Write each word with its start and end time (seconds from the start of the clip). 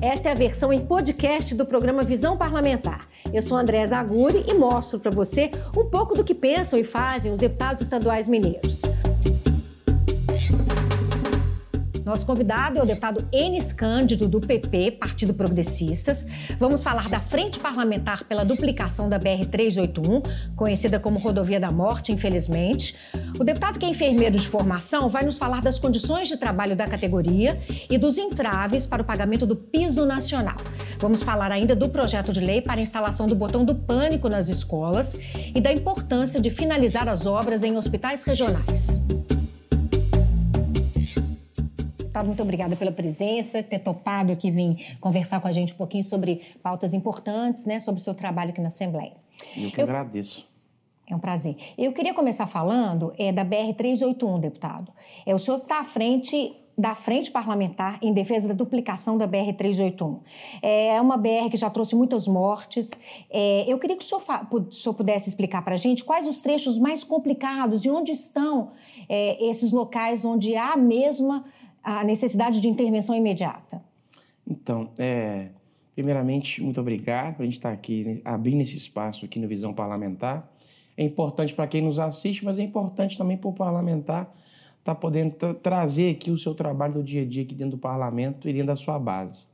Esta 0.00 0.28
é 0.28 0.32
a 0.32 0.34
versão 0.34 0.72
em 0.72 0.84
podcast 0.84 1.54
do 1.54 1.66
programa 1.66 2.02
Visão 2.02 2.36
Parlamentar. 2.36 3.08
Eu 3.32 3.42
sou 3.42 3.56
André 3.56 3.86
Zaguri 3.86 4.44
e 4.48 4.54
mostro 4.54 4.98
para 4.98 5.10
você 5.10 5.50
um 5.76 5.84
pouco 5.84 6.14
do 6.14 6.24
que 6.24 6.34
pensam 6.34 6.78
e 6.78 6.84
fazem 6.84 7.32
os 7.32 7.38
deputados 7.38 7.82
estaduais 7.82 8.26
mineiros. 8.28 8.82
Nosso 12.08 12.24
convidado 12.24 12.78
é 12.78 12.82
o 12.82 12.86
deputado 12.86 13.28
Enes 13.30 13.70
Cândido, 13.70 14.26
do 14.26 14.40
PP, 14.40 14.92
Partido 14.92 15.34
Progressistas. 15.34 16.24
Vamos 16.58 16.82
falar 16.82 17.06
da 17.10 17.20
Frente 17.20 17.60
Parlamentar 17.60 18.24
pela 18.24 18.46
duplicação 18.46 19.10
da 19.10 19.20
BR-381, 19.20 20.26
conhecida 20.56 20.98
como 20.98 21.18
Rodovia 21.18 21.60
da 21.60 21.70
Morte, 21.70 22.10
infelizmente. 22.10 22.96
O 23.38 23.44
deputado 23.44 23.78
que 23.78 23.84
é 23.84 23.90
enfermeiro 23.90 24.38
de 24.38 24.48
formação 24.48 25.10
vai 25.10 25.22
nos 25.22 25.36
falar 25.36 25.60
das 25.60 25.78
condições 25.78 26.28
de 26.28 26.38
trabalho 26.38 26.74
da 26.74 26.86
categoria 26.86 27.58
e 27.90 27.98
dos 27.98 28.16
entraves 28.16 28.86
para 28.86 29.02
o 29.02 29.04
pagamento 29.04 29.44
do 29.44 29.54
piso 29.54 30.06
nacional. 30.06 30.56
Vamos 30.98 31.22
falar 31.22 31.52
ainda 31.52 31.76
do 31.76 31.90
projeto 31.90 32.32
de 32.32 32.40
lei 32.40 32.62
para 32.62 32.80
a 32.80 32.82
instalação 32.82 33.26
do 33.26 33.34
botão 33.34 33.66
do 33.66 33.74
pânico 33.74 34.30
nas 34.30 34.48
escolas 34.48 35.14
e 35.54 35.60
da 35.60 35.70
importância 35.70 36.40
de 36.40 36.48
finalizar 36.48 37.06
as 37.06 37.26
obras 37.26 37.62
em 37.62 37.76
hospitais 37.76 38.24
regionais 38.24 38.98
deputado, 42.18 42.26
muito 42.26 42.42
obrigada 42.42 42.76
pela 42.76 42.92
presença, 42.92 43.62
ter 43.62 43.78
topado 43.78 44.32
aqui 44.32 44.50
vir 44.50 44.96
conversar 45.00 45.40
com 45.40 45.48
a 45.48 45.52
gente 45.52 45.72
um 45.74 45.76
pouquinho 45.76 46.04
sobre 46.04 46.42
pautas 46.62 46.94
importantes, 46.94 47.64
né, 47.64 47.78
sobre 47.80 48.00
o 48.00 48.04
seu 48.04 48.14
trabalho 48.14 48.50
aqui 48.50 48.60
na 48.60 48.68
Assembleia. 48.68 49.12
Eu 49.56 49.70
que 49.70 49.80
Eu... 49.80 49.84
agradeço. 49.84 50.48
É 51.10 51.16
um 51.16 51.18
prazer. 51.18 51.56
Eu 51.78 51.92
queria 51.92 52.12
começar 52.12 52.46
falando 52.46 53.14
é, 53.18 53.32
da 53.32 53.42
BR-381, 53.42 54.40
deputado. 54.40 54.92
É, 55.24 55.34
o 55.34 55.38
senhor 55.38 55.56
está 55.56 55.80
à 55.80 55.84
frente 55.84 56.54
da 56.76 56.94
Frente 56.94 57.30
Parlamentar 57.30 57.98
em 58.02 58.12
defesa 58.12 58.46
da 58.46 58.54
duplicação 58.54 59.16
da 59.16 59.26
BR-381. 59.26 60.20
É 60.62 61.00
uma 61.00 61.16
BR 61.16 61.48
que 61.50 61.56
já 61.56 61.70
trouxe 61.70 61.96
muitas 61.96 62.28
mortes. 62.28 62.90
É, 63.30 63.64
eu 63.66 63.78
queria 63.78 63.96
que 63.96 64.04
o 64.04 64.06
senhor, 64.06 64.22
o 64.52 64.70
senhor 64.70 64.94
pudesse 64.94 65.28
explicar 65.30 65.62
para 65.62 65.74
a 65.74 65.78
gente 65.78 66.04
quais 66.04 66.28
os 66.28 66.38
trechos 66.38 66.78
mais 66.78 67.02
complicados 67.02 67.84
e 67.86 67.90
onde 67.90 68.12
estão 68.12 68.72
é, 69.08 69.44
esses 69.48 69.72
locais 69.72 70.24
onde 70.26 70.54
há 70.54 70.74
a 70.74 70.76
mesma 70.76 71.44
a 71.88 72.04
necessidade 72.04 72.60
de 72.60 72.68
intervenção 72.68 73.16
imediata? 73.16 73.82
Então, 74.46 74.90
é, 74.98 75.48
primeiramente, 75.94 76.62
muito 76.62 76.78
obrigado 76.78 77.36
por 77.36 77.42
a 77.42 77.44
gente 77.46 77.54
estar 77.54 77.72
aqui, 77.72 78.20
abrindo 78.26 78.60
esse 78.60 78.76
espaço 78.76 79.24
aqui 79.24 79.38
no 79.38 79.48
Visão 79.48 79.72
Parlamentar. 79.72 80.52
É 80.96 81.02
importante 81.02 81.54
para 81.54 81.66
quem 81.66 81.80
nos 81.80 81.98
assiste, 81.98 82.44
mas 82.44 82.58
é 82.58 82.62
importante 82.62 83.16
também 83.16 83.38
para 83.38 83.48
o 83.48 83.54
parlamentar 83.54 84.24
estar 84.80 84.94
tá 84.94 84.94
podendo 84.94 85.54
trazer 85.54 86.10
aqui 86.10 86.30
o 86.30 86.36
seu 86.36 86.54
trabalho 86.54 86.94
do 86.94 87.02
dia 87.02 87.22
a 87.22 87.24
dia 87.24 87.42
aqui 87.42 87.54
dentro 87.54 87.76
do 87.76 87.80
parlamento 87.80 88.48
e 88.48 88.52
dentro 88.52 88.66
da 88.66 88.76
sua 88.76 88.98
base. 88.98 89.46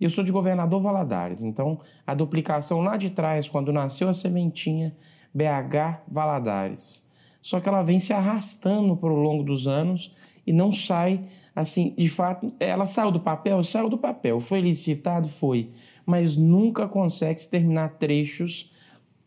Eu 0.00 0.10
sou 0.10 0.22
de 0.22 0.30
governador 0.30 0.80
Valadares, 0.80 1.42
então 1.42 1.80
a 2.06 2.14
duplicação 2.14 2.82
lá 2.82 2.96
de 2.96 3.10
trás, 3.10 3.48
quando 3.48 3.72
nasceu 3.72 4.08
a 4.08 4.14
sementinha, 4.14 4.94
BH 5.34 6.02
Valadares. 6.06 7.02
Só 7.42 7.58
que 7.58 7.68
ela 7.68 7.82
vem 7.82 7.98
se 7.98 8.12
arrastando 8.12 8.96
por 8.96 9.08
longo 9.08 9.42
dos 9.42 9.66
anos 9.66 10.14
e 10.46 10.52
não 10.52 10.72
sai 10.72 11.24
assim, 11.54 11.94
de 11.96 12.08
fato, 12.08 12.52
ela 12.58 12.86
saiu 12.86 13.10
do 13.10 13.20
papel, 13.20 13.62
saiu 13.62 13.88
do 13.88 13.98
papel, 13.98 14.40
foi 14.40 14.60
licitado, 14.60 15.28
foi, 15.28 15.70
mas 16.04 16.36
nunca 16.36 16.88
consegue 16.88 17.40
se 17.40 17.50
terminar 17.50 17.98
trechos 17.98 18.72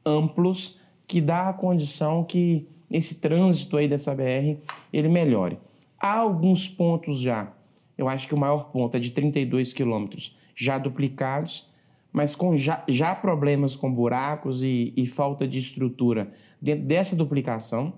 amplos 0.05 0.79
que 1.07 1.21
dá 1.21 1.49
a 1.49 1.53
condição 1.53 2.23
que 2.23 2.67
esse 2.91 3.15
trânsito 3.19 3.77
aí 3.77 3.87
dessa 3.87 4.13
BR 4.13 4.57
ele 4.91 5.07
melhore. 5.07 5.57
Há 5.99 6.17
alguns 6.17 6.67
pontos 6.67 7.19
já, 7.19 7.51
eu 7.97 8.07
acho 8.07 8.27
que 8.27 8.35
o 8.35 8.37
maior 8.37 8.71
ponto 8.71 8.95
é 8.95 8.99
de 8.99 9.11
32 9.11 9.73
quilômetros 9.73 10.37
já 10.55 10.77
duplicados, 10.77 11.69
mas 12.11 12.35
com 12.35 12.57
já, 12.57 12.83
já 12.87 13.15
problemas 13.15 13.75
com 13.75 13.91
buracos 13.91 14.63
e, 14.63 14.93
e 14.95 15.05
falta 15.05 15.47
de 15.47 15.59
estrutura 15.59 16.31
dentro 16.61 16.85
dessa 16.85 17.15
duplicação 17.15 17.93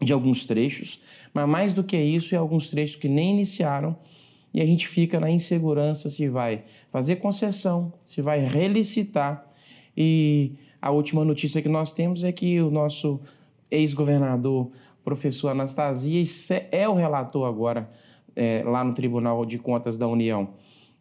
de 0.00 0.12
alguns 0.12 0.46
trechos, 0.46 1.02
mas 1.38 1.48
mais 1.48 1.74
do 1.74 1.84
que 1.84 1.96
isso, 1.96 2.34
é 2.34 2.38
alguns 2.38 2.70
trechos 2.70 2.96
que 2.96 3.08
nem 3.08 3.30
iniciaram 3.30 3.96
e 4.52 4.60
a 4.60 4.66
gente 4.66 4.88
fica 4.88 5.20
na 5.20 5.30
insegurança 5.30 6.08
se 6.10 6.28
vai 6.28 6.64
fazer 6.88 7.16
concessão, 7.16 7.92
se 8.04 8.22
vai 8.22 8.40
relicitar. 8.40 9.46
E 9.96 10.52
a 10.80 10.90
última 10.90 11.24
notícia 11.24 11.60
que 11.62 11.68
nós 11.68 11.92
temos 11.92 12.24
é 12.24 12.32
que 12.32 12.60
o 12.60 12.70
nosso 12.70 13.20
ex-governador, 13.70 14.70
professor 15.04 15.50
Anastasia, 15.50 16.22
é 16.72 16.88
o 16.88 16.94
relator 16.94 17.46
agora 17.46 17.90
é, 18.34 18.62
lá 18.64 18.82
no 18.82 18.94
Tribunal 18.94 19.44
de 19.44 19.58
Contas 19.58 19.98
da 19.98 20.08
União 20.08 20.54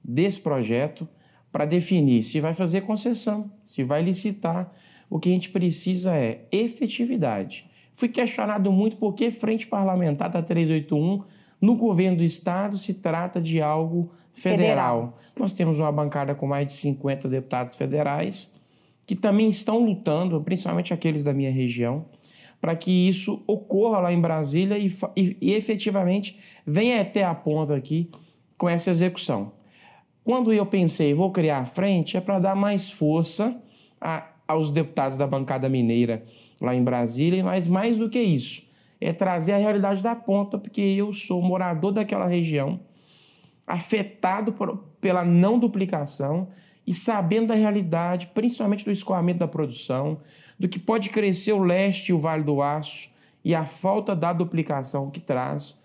desse 0.04 0.40
projeto 0.40 1.08
para 1.52 1.66
definir 1.66 2.24
se 2.24 2.40
vai 2.40 2.54
fazer 2.54 2.82
concessão, 2.82 3.52
se 3.64 3.84
vai 3.84 4.02
licitar. 4.02 4.74
O 5.10 5.20
que 5.20 5.30
a 5.30 5.32
gente 5.32 5.50
precisa 5.50 6.16
é 6.16 6.46
efetividade 6.52 7.67
Fui 7.98 8.08
questionado 8.08 8.72
muito 8.72 8.96
por 8.98 9.16
que 9.16 9.32
frente 9.32 9.66
parlamentar 9.66 10.30
da 10.30 10.40
381 10.40 11.24
no 11.60 11.76
governo 11.76 12.18
do 12.18 12.24
estado 12.24 12.78
se 12.78 12.94
trata 12.94 13.42
de 13.42 13.60
algo 13.60 14.12
federal. 14.32 14.60
federal. 14.60 15.18
Nós 15.36 15.52
temos 15.52 15.80
uma 15.80 15.92
bancada 15.92 16.36
com 16.36 16.46
mais 16.46 16.68
de 16.68 16.74
50 16.74 17.28
deputados 17.28 17.76
federais 17.76 18.54
que 19.04 19.16
também 19.16 19.50
estão 19.50 19.84
lutando, 19.84 20.40
principalmente 20.44 20.94
aqueles 20.94 21.24
da 21.24 21.34
minha 21.34 21.50
região, 21.50 22.06
para 22.62 22.76
que 22.76 22.92
isso 23.10 23.44
ocorra 23.48 23.98
lá 23.98 24.14
em 24.14 24.22
Brasília 24.22 24.78
e, 24.78 24.94
e, 25.16 25.36
e 25.42 25.54
efetivamente 25.54 26.40
venha 26.64 27.02
até 27.02 27.24
a 27.24 27.34
ponta 27.34 27.76
aqui 27.76 28.12
com 28.60 28.70
essa 28.70 28.92
execução. 28.92 29.54
Quando 30.24 30.54
eu 30.54 30.68
pensei, 30.68 31.16
vou 31.16 31.32
criar 31.32 31.62
a 31.62 31.66
frente, 31.66 32.16
é 32.16 32.22
para 32.22 32.38
dar 32.38 32.56
mais 32.56 32.92
força 32.92 33.60
a, 34.00 34.30
aos 34.48 34.70
deputados 34.70 35.18
da 35.18 35.26
bancada 35.26 35.68
mineira 35.68 36.24
lá 36.60 36.76
em 36.76 36.84
Brasília, 36.84 37.44
mas 37.44 37.68
mais 37.68 37.98
do 37.98 38.10
que 38.10 38.20
isso, 38.20 38.68
é 39.00 39.14
trazer 39.14 39.54
a 39.54 39.58
realidade 39.58 40.02
da 40.02 40.16
ponta, 40.16 40.58
porque 40.58 40.82
eu 40.82 41.14
sou 41.14 41.42
morador 41.42 41.92
daquela 41.92 42.28
região, 42.28 42.80
afetado 43.66 44.54
por, 44.54 44.78
pela 45.00 45.24
não 45.24 45.60
duplicação 45.60 46.48
e 46.86 46.94
sabendo 46.94 47.48
da 47.48 47.56
realidade, 47.56 48.28
principalmente 48.34 48.86
do 48.86 48.92
escoamento 48.92 49.40
da 49.40 49.48
produção, 49.48 50.20
do 50.58 50.68
que 50.68 50.80
pode 50.80 51.10
crescer 51.10 51.54
o 51.54 51.62
leste 51.64 52.10
e 52.10 52.14
o 52.14 52.20
Vale 52.20 52.44
do 52.44 52.62
Aço 52.62 53.12
e 53.44 53.54
a 53.54 53.66
falta 53.66 54.16
da 54.16 54.34
duplicação 54.34 55.12
que 55.12 55.20
traz. 55.20 55.82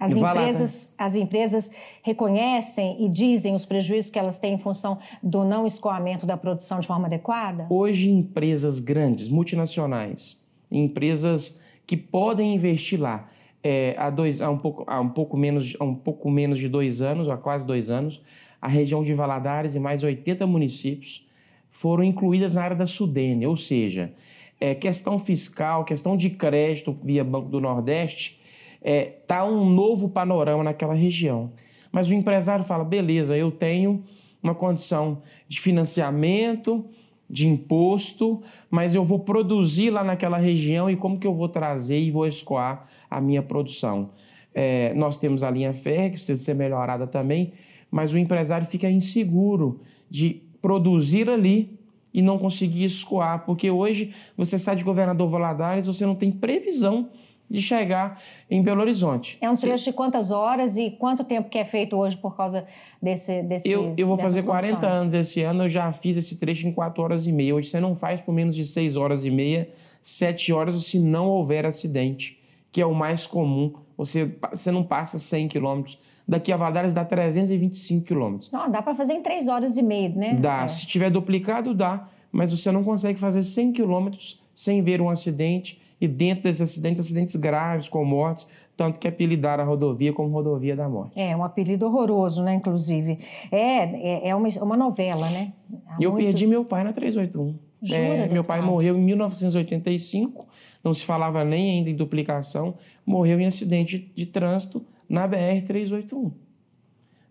As 0.00 0.16
empresas, 0.16 0.94
as 0.96 1.14
empresas 1.16 1.70
reconhecem 2.02 3.04
e 3.04 3.08
dizem 3.08 3.54
os 3.54 3.64
prejuízos 3.64 4.10
que 4.10 4.18
elas 4.18 4.38
têm 4.38 4.54
em 4.54 4.58
função 4.58 4.98
do 5.20 5.44
não 5.44 5.66
escoamento 5.66 6.24
da 6.24 6.36
produção 6.36 6.78
de 6.78 6.86
forma 6.86 7.06
adequada? 7.06 7.66
Hoje, 7.68 8.08
empresas 8.08 8.78
grandes, 8.78 9.28
multinacionais, 9.28 10.40
empresas 10.70 11.60
que 11.84 11.96
podem 11.96 12.54
investir 12.54 13.00
lá, 13.00 13.28
é, 13.62 13.96
há, 13.98 14.08
dois, 14.08 14.40
há, 14.40 14.48
um 14.48 14.58
pouco, 14.58 14.84
há, 14.86 15.00
um 15.00 15.08
pouco 15.08 15.36
menos, 15.36 15.76
há 15.80 15.84
um 15.84 15.94
pouco 15.94 16.30
menos 16.30 16.60
de 16.60 16.68
dois 16.68 17.02
anos, 17.02 17.28
há 17.28 17.36
quase 17.36 17.66
dois 17.66 17.90
anos, 17.90 18.22
a 18.62 18.68
região 18.68 19.02
de 19.02 19.12
Valadares 19.14 19.74
e 19.74 19.80
mais 19.80 20.04
80 20.04 20.46
municípios 20.46 21.28
foram 21.70 22.04
incluídas 22.04 22.54
na 22.54 22.62
área 22.62 22.76
da 22.76 22.86
Sudene, 22.86 23.46
ou 23.46 23.56
seja, 23.56 24.12
é, 24.60 24.74
questão 24.76 25.18
fiscal, 25.18 25.84
questão 25.84 26.16
de 26.16 26.30
crédito 26.30 26.96
via 27.02 27.24
Banco 27.24 27.48
do 27.48 27.60
Nordeste 27.60 28.37
é, 28.82 29.04
tá 29.26 29.44
um 29.44 29.68
novo 29.68 30.08
panorama 30.08 30.64
naquela 30.64 30.94
região. 30.94 31.52
Mas 31.90 32.10
o 32.10 32.14
empresário 32.14 32.64
fala: 32.64 32.84
beleza, 32.84 33.36
eu 33.36 33.50
tenho 33.50 34.04
uma 34.42 34.54
condição 34.54 35.22
de 35.48 35.60
financiamento, 35.60 36.84
de 37.28 37.46
imposto, 37.46 38.42
mas 38.70 38.94
eu 38.94 39.04
vou 39.04 39.18
produzir 39.20 39.90
lá 39.90 40.02
naquela 40.02 40.38
região 40.38 40.88
e 40.88 40.96
como 40.96 41.18
que 41.18 41.26
eu 41.26 41.34
vou 41.34 41.48
trazer 41.48 41.98
e 41.98 42.10
vou 42.10 42.26
escoar 42.26 42.86
a 43.10 43.20
minha 43.20 43.42
produção? 43.42 44.10
É, 44.54 44.94
nós 44.94 45.18
temos 45.18 45.42
a 45.42 45.50
linha 45.50 45.72
férrea, 45.72 46.10
que 46.10 46.16
precisa 46.16 46.42
ser 46.42 46.54
melhorada 46.54 47.06
também, 47.06 47.52
mas 47.90 48.12
o 48.12 48.18
empresário 48.18 48.66
fica 48.66 48.88
inseguro 48.90 49.80
de 50.08 50.42
produzir 50.62 51.28
ali 51.28 51.78
e 52.12 52.22
não 52.22 52.38
conseguir 52.38 52.84
escoar, 52.84 53.44
porque 53.44 53.70
hoje 53.70 54.14
você 54.36 54.58
sai 54.58 54.74
de 54.76 54.82
governador 54.82 55.28
Valadares, 55.28 55.86
você 55.86 56.06
não 56.06 56.14
tem 56.14 56.32
previsão 56.32 57.10
de 57.50 57.62
chegar 57.62 58.20
em 58.50 58.62
Belo 58.62 58.80
Horizonte. 58.80 59.38
É 59.40 59.48
um 59.48 59.56
trecho 59.56 59.84
de 59.84 59.92
quantas 59.92 60.30
horas 60.30 60.76
e 60.76 60.90
quanto 60.90 61.24
tempo 61.24 61.48
que 61.48 61.58
é 61.58 61.64
feito 61.64 61.96
hoje 61.96 62.16
por 62.16 62.36
causa 62.36 62.64
desse, 63.02 63.42
desses 63.42 63.70
Eu, 63.70 63.92
eu 63.96 64.06
vou 64.06 64.18
fazer 64.18 64.42
40 64.42 64.74
condições? 64.74 64.96
anos 64.98 65.14
esse 65.14 65.42
ano, 65.42 65.64
eu 65.64 65.68
já 65.68 65.90
fiz 65.92 66.16
esse 66.16 66.36
trecho 66.36 66.68
em 66.68 66.72
4 66.72 67.02
horas 67.02 67.26
e 67.26 67.32
meia. 67.32 67.54
Hoje 67.54 67.68
você 67.68 67.80
não 67.80 67.94
faz 67.94 68.20
por 68.20 68.32
menos 68.32 68.54
de 68.54 68.64
6 68.64 68.96
horas 68.96 69.24
e 69.24 69.30
meia, 69.30 69.70
7 70.02 70.52
horas 70.52 70.82
se 70.84 70.98
não 70.98 71.26
houver 71.26 71.64
acidente, 71.64 72.38
que 72.70 72.80
é 72.80 72.86
o 72.86 72.94
mais 72.94 73.26
comum. 73.26 73.72
Você, 73.96 74.30
você 74.52 74.70
não 74.70 74.84
passa 74.84 75.18
100 75.18 75.48
quilômetros. 75.48 75.98
Daqui 76.26 76.52
a 76.52 76.58
Valadares 76.58 76.92
dá 76.92 77.04
325 77.06 78.04
quilômetros. 78.04 78.50
Não, 78.50 78.70
dá 78.70 78.82
para 78.82 78.94
fazer 78.94 79.14
em 79.14 79.22
3 79.22 79.48
horas 79.48 79.78
e 79.78 79.82
meia, 79.82 80.10
né? 80.10 80.34
Dá. 80.34 80.64
É. 80.64 80.68
Se 80.68 80.86
tiver 80.86 81.10
duplicado, 81.10 81.72
dá. 81.74 82.06
Mas 82.30 82.50
você 82.50 82.70
não 82.70 82.84
consegue 82.84 83.18
fazer 83.18 83.42
100 83.42 83.72
quilômetros 83.72 84.42
sem 84.54 84.82
ver 84.82 85.00
um 85.00 85.08
acidente 85.08 85.80
e 86.00 86.06
dentro 86.06 86.44
desses 86.44 86.62
acidentes, 86.62 87.00
acidentes 87.00 87.36
graves 87.36 87.88
com 87.88 88.04
mortes, 88.04 88.48
tanto 88.76 88.98
que 88.98 89.08
apelidaram 89.08 89.64
a 89.64 89.66
rodovia 89.66 90.12
como 90.12 90.28
rodovia 90.30 90.76
da 90.76 90.88
morte. 90.88 91.20
É, 91.20 91.36
um 91.36 91.42
apelido 91.42 91.86
horroroso, 91.86 92.42
né, 92.42 92.54
inclusive. 92.54 93.18
É, 93.50 93.56
é, 93.56 94.28
é 94.28 94.34
uma, 94.34 94.48
uma 94.60 94.76
novela, 94.76 95.28
né? 95.30 95.52
Há 95.86 95.96
eu 96.00 96.12
muito... 96.12 96.24
perdi 96.24 96.46
meu 96.46 96.64
pai 96.64 96.84
na 96.84 96.92
381. 96.92 97.58
Jura, 97.80 98.00
é, 98.00 98.28
meu 98.28 98.42
pai 98.42 98.60
morreu 98.60 98.96
em 98.96 99.00
1985, 99.00 100.46
não 100.82 100.92
se 100.92 101.04
falava 101.04 101.44
nem 101.44 101.78
ainda 101.78 101.90
em 101.90 101.94
duplicação, 101.94 102.74
morreu 103.06 103.40
em 103.40 103.46
acidente 103.46 103.98
de, 103.98 104.10
de 104.14 104.26
trânsito 104.26 104.84
na 105.08 105.28
BR-381. 105.28 106.32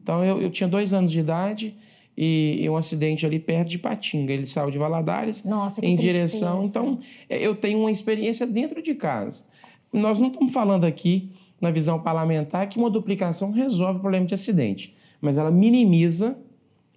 Então 0.02 0.24
eu, 0.24 0.42
eu 0.42 0.50
tinha 0.50 0.70
dois 0.70 0.94
anos 0.94 1.12
de 1.12 1.20
idade, 1.20 1.78
e, 2.18 2.60
e, 2.62 2.69
um 2.69 2.75
acidente 2.75 3.25
ali 3.25 3.40
perto 3.40 3.69
de 3.69 3.78
Patinga. 3.78 4.34
Ele 4.34 4.48
saiu 4.48 4.72
de 4.72 4.78
Valadares 4.78 5.44
Nossa, 5.44 5.86
em 5.86 5.96
direção. 5.96 6.64
Então, 6.64 7.00
é, 7.30 7.38
eu 7.38 7.56
tenho 7.56 7.80
uma 7.80 7.92
experiência 7.92 8.48
dentro 8.48 8.81
de 8.81 8.96
casa. 8.96 9.46
Nós 9.94 10.19
não 10.19 10.28
estamos 10.30 10.52
falando 10.52 10.86
aqui, 10.86 11.30
na 11.62 11.69
visão 11.69 12.00
parlamentar, 12.00 12.68
que 12.68 12.80
uma 12.80 12.90
duplicação 12.90 13.52
resolve 13.52 14.00
o 14.00 14.02
problema 14.02 14.25
de 14.25 14.34
acidente, 14.34 14.96
mas 15.22 15.38
ela 15.38 15.52
minimiza, 15.52 16.38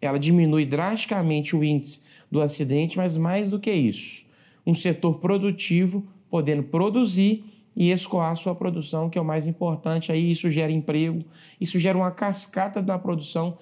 ela 0.00 0.18
diminui 0.18 0.66
drasticamente 0.66 1.54
o 1.54 1.62
índice 1.62 2.00
do 2.30 2.40
acidente, 2.40 2.96
mas 2.96 3.16
mais 3.16 3.50
do 3.50 3.58
que 3.58 3.70
isso, 3.70 4.26
um 4.66 4.74
setor 4.74 5.18
produtivo 5.18 6.06
podendo 6.30 6.62
produzir 6.62 7.44
e 7.76 7.90
escoar 7.90 8.36
sua 8.36 8.54
produção, 8.54 9.08
que 9.08 9.18
é 9.18 9.20
o 9.20 9.24
mais 9.24 9.46
importante. 9.46 10.12
Aí 10.12 10.30
isso 10.30 10.50
gera 10.50 10.70
emprego, 10.70 11.24
isso 11.60 11.78
gera 11.78 11.96
uma 11.96 12.10
cascata 12.10 12.82
da 12.82 12.98
produção 12.98 13.56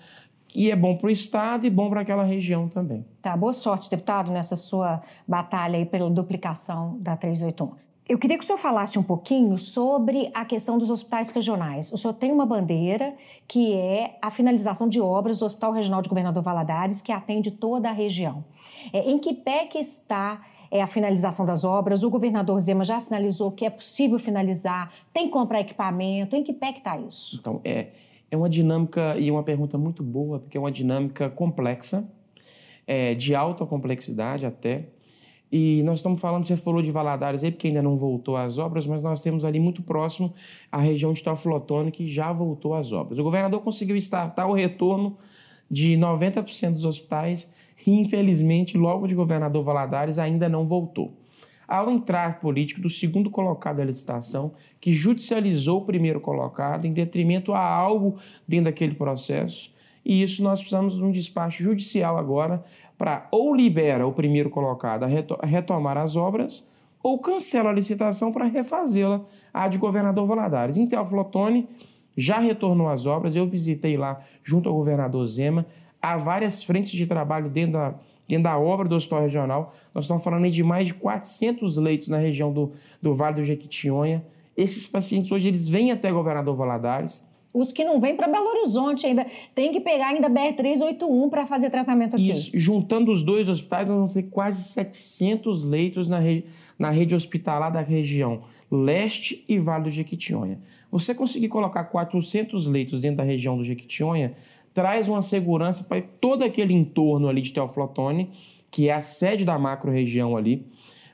e 0.54 0.70
é 0.70 0.76
bom 0.76 0.96
para 0.96 1.08
o 1.08 1.10
Estado 1.10 1.66
e 1.66 1.70
bom 1.70 1.90
para 1.90 2.00
aquela 2.00 2.24
região 2.24 2.68
também. 2.68 3.04
Tá, 3.20 3.36
boa 3.36 3.52
sorte, 3.52 3.90
deputado, 3.90 4.30
nessa 4.32 4.56
sua 4.56 5.00
batalha 5.26 5.76
aí 5.76 5.84
pela 5.84 6.08
duplicação 6.10 6.96
da 7.00 7.16
381. 7.16 7.88
Eu 8.08 8.18
queria 8.18 8.38
que 8.38 8.44
o 8.44 8.46
senhor 8.46 8.56
falasse 8.58 8.98
um 8.98 9.02
pouquinho 9.02 9.58
sobre 9.58 10.30
a 10.32 10.42
questão 10.42 10.78
dos 10.78 10.88
hospitais 10.88 11.30
regionais. 11.30 11.92
O 11.92 11.98
senhor 11.98 12.14
tem 12.14 12.32
uma 12.32 12.46
bandeira 12.46 13.14
que 13.46 13.74
é 13.74 14.16
a 14.22 14.30
finalização 14.30 14.88
de 14.88 14.98
obras 14.98 15.38
do 15.38 15.44
Hospital 15.44 15.72
Regional 15.72 16.00
de 16.00 16.08
Governador 16.08 16.42
Valadares, 16.42 17.02
que 17.02 17.12
atende 17.12 17.50
toda 17.50 17.90
a 17.90 17.92
região. 17.92 18.42
É, 18.94 19.10
em 19.10 19.18
que 19.18 19.34
pé 19.34 19.66
que 19.66 19.78
está 19.78 20.40
é, 20.70 20.80
a 20.80 20.86
finalização 20.86 21.44
das 21.44 21.64
obras? 21.64 22.02
O 22.02 22.08
governador 22.08 22.58
Zema 22.60 22.82
já 22.82 22.98
sinalizou 22.98 23.52
que 23.52 23.66
é 23.66 23.70
possível 23.70 24.18
finalizar, 24.18 24.90
tem 25.12 25.26
que 25.26 25.32
comprar 25.32 25.60
equipamento, 25.60 26.34
em 26.34 26.42
que 26.42 26.54
pé 26.54 26.72
que 26.72 26.78
está 26.78 26.98
isso? 26.98 27.36
Então, 27.38 27.60
é, 27.62 27.88
é 28.30 28.36
uma 28.36 28.48
dinâmica 28.48 29.16
e 29.19 29.30
uma 29.30 29.42
pergunta 29.42 29.78
muito 29.78 30.02
boa, 30.02 30.38
porque 30.38 30.56
é 30.56 30.60
uma 30.60 30.70
dinâmica 30.70 31.30
complexa, 31.30 32.08
é, 32.86 33.14
de 33.14 33.34
alta 33.34 33.64
complexidade 33.66 34.46
até. 34.46 34.86
E 35.50 35.82
nós 35.82 36.00
estamos 36.00 36.20
falando, 36.20 36.44
você 36.44 36.56
falou 36.56 36.82
de 36.82 36.90
Valadares 36.90 37.42
aí, 37.42 37.50
porque 37.50 37.69
ainda 37.69 37.80
não 37.80 37.96
voltou 37.96 38.36
às 38.36 38.58
obras, 38.58 38.86
mas 38.86 39.02
nós 39.02 39.22
temos 39.22 39.44
ali 39.44 39.58
muito 39.58 39.82
próximo 39.82 40.34
a 40.70 40.78
região 40.78 41.12
de 41.12 41.22
Teoflotone, 41.22 41.90
que 41.90 42.06
já 42.06 42.32
voltou 42.32 42.75
às 42.75 42.92
obras. 42.92 43.19
O 43.19 43.25
governador 43.25 43.62
conseguiu 43.62 43.96
startar 43.96 44.48
o 44.48 44.52
retorno 44.52 45.16
de 45.70 45.96
90% 45.96 46.72
dos 46.72 46.84
hospitais 46.84 47.52
e, 47.86 47.90
infelizmente, 47.90 48.76
logo 48.76 49.06
de 49.06 49.14
governador 49.14 49.64
Valadares 49.64 50.19
ainda 50.19 50.48
não 50.48 50.66
voltou 50.66 51.17
ao 51.68 51.90
entrar 51.90 52.40
político 52.40 52.80
do 52.80 52.88
segundo 52.88 53.30
colocado 53.30 53.76
da 53.76 53.84
licitação, 53.84 54.52
que 54.80 54.92
judicializou 54.92 55.82
o 55.82 55.84
primeiro 55.84 56.18
colocado 56.18 56.86
em 56.86 56.92
detrimento 56.92 57.52
a 57.52 57.60
algo 57.60 58.16
dentro 58.46 58.64
daquele 58.64 58.94
processo. 58.94 59.74
E 60.02 60.22
isso 60.22 60.42
nós 60.42 60.60
precisamos 60.60 60.96
de 60.96 61.04
um 61.04 61.12
despacho 61.12 61.62
judicial 61.62 62.16
agora 62.16 62.64
para 62.96 63.28
ou 63.30 63.54
libera 63.54 64.06
o 64.06 64.12
primeiro 64.12 64.48
colocado 64.48 65.04
a 65.04 65.46
retomar 65.46 65.98
as 65.98 66.16
obras 66.16 66.68
ou 67.02 67.18
cancela 67.18 67.70
a 67.70 67.72
licitação 67.72 68.32
para 68.32 68.46
refazê-la 68.46 69.20
a 69.52 69.68
de 69.68 69.76
governador 69.76 70.26
Valadares. 70.26 70.78
Em 70.78 70.86
Teoflotone 70.86 71.68
já 72.16 72.38
retornou 72.38 72.88
às 72.88 73.06
obras, 73.06 73.36
eu 73.36 73.46
visitei 73.46 73.96
lá 73.96 74.20
junto 74.42 74.68
ao 74.68 74.74
governador 74.74 75.24
Zema, 75.26 75.66
há 76.02 76.16
várias 76.16 76.64
frentes 76.64 76.92
de 76.92 77.06
trabalho 77.06 77.48
dentro 77.48 77.74
da 77.74 77.94
dentro 78.28 78.44
da 78.44 78.58
obra 78.58 78.86
do 78.86 78.94
Hospital 78.94 79.22
Regional. 79.22 79.75
Nós 79.94 80.04
estamos 80.04 80.22
falando 80.22 80.48
de 80.50 80.62
mais 80.62 80.88
de 80.88 80.94
400 80.94 81.76
leitos 81.78 82.08
na 82.08 82.19
região 82.19 82.52
do, 82.52 82.72
do 83.00 83.14
Vale 83.14 83.36
do 83.36 83.42
Jequitinhonha. 83.42 84.25
Esses 84.56 84.86
pacientes 84.86 85.32
hoje 85.32 85.48
eles 85.48 85.69
vêm 85.69 85.90
até 85.90 86.12
Governador 86.12 86.54
Valadares. 86.54 87.26
Os 87.54 87.72
que 87.72 87.84
não 87.84 87.98
vêm 87.98 88.14
para 88.14 88.28
Belo 88.28 88.46
Horizonte 88.46 89.06
ainda, 89.06 89.25
tem 89.54 89.72
que 89.72 89.80
pegar 89.80 90.08
ainda 90.08 90.28
BR-381 90.28 91.30
para 91.30 91.46
fazer 91.46 91.70
tratamento 91.70 92.14
aqui. 92.14 92.30
Isso, 92.30 92.50
juntando 92.54 93.10
os 93.10 93.22
dois 93.22 93.48
hospitais, 93.48 93.88
nós 93.88 93.96
vamos 93.96 94.14
ter 94.14 94.25
quase 94.25 94.62
700 94.64 95.64
leitos 95.64 96.08
na, 96.08 96.19
re... 96.19 96.44
na 96.78 96.90
rede 96.90 97.14
hospitalar 97.14 97.72
da 97.72 97.80
região 97.80 98.42
leste 98.70 99.44
e 99.48 99.58
Vale 99.58 99.84
do 99.84 99.90
Jequitinhonha. 99.90 100.60
Você 100.90 101.14
conseguir 101.14 101.48
colocar 101.48 101.84
400 101.84 102.66
leitos 102.66 103.00
dentro 103.00 103.19
da 103.19 103.25
região 103.25 103.56
do 103.56 103.64
Jequitinhonha, 103.64 104.34
traz 104.78 105.08
uma 105.08 105.22
segurança 105.22 105.82
para 105.82 106.00
todo 106.00 106.44
aquele 106.44 106.72
entorno 106.72 107.26
ali 107.26 107.42
de 107.42 107.52
Teoflotone, 107.52 108.30
que 108.70 108.88
é 108.88 108.92
a 108.92 109.00
sede 109.00 109.44
da 109.44 109.58
macro-região 109.58 110.36
ali, 110.36 110.64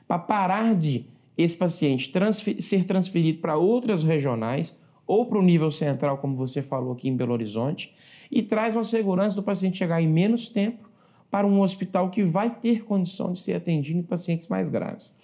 para 0.07 0.19
parar 0.19 0.75
de 0.75 1.07
esse 1.35 1.55
paciente 1.55 2.11
transfer 2.11 2.61
ser 2.61 2.83
transferido 2.83 3.39
para 3.39 3.57
outras 3.57 4.03
regionais 4.03 4.79
ou 5.07 5.25
para 5.25 5.39
o 5.39 5.41
nível 5.41 5.71
central, 5.71 6.19
como 6.19 6.35
você 6.35 6.61
falou 6.61 6.93
aqui 6.93 7.09
em 7.09 7.17
Belo 7.17 7.33
Horizonte, 7.33 7.91
e 8.29 8.43
traz 8.43 8.75
uma 8.75 8.83
segurança 8.83 9.35
do 9.35 9.41
paciente 9.41 9.79
chegar 9.79 9.99
em 9.99 10.07
menos 10.07 10.47
tempo 10.47 10.87
para 11.31 11.47
um 11.47 11.59
hospital 11.59 12.11
que 12.11 12.21
vai 12.21 12.51
ter 12.51 12.83
condição 12.83 13.33
de 13.33 13.39
ser 13.39 13.55
atendido 13.55 13.97
em 13.97 14.03
pacientes 14.03 14.47
mais 14.47 14.69
graves. 14.69 15.17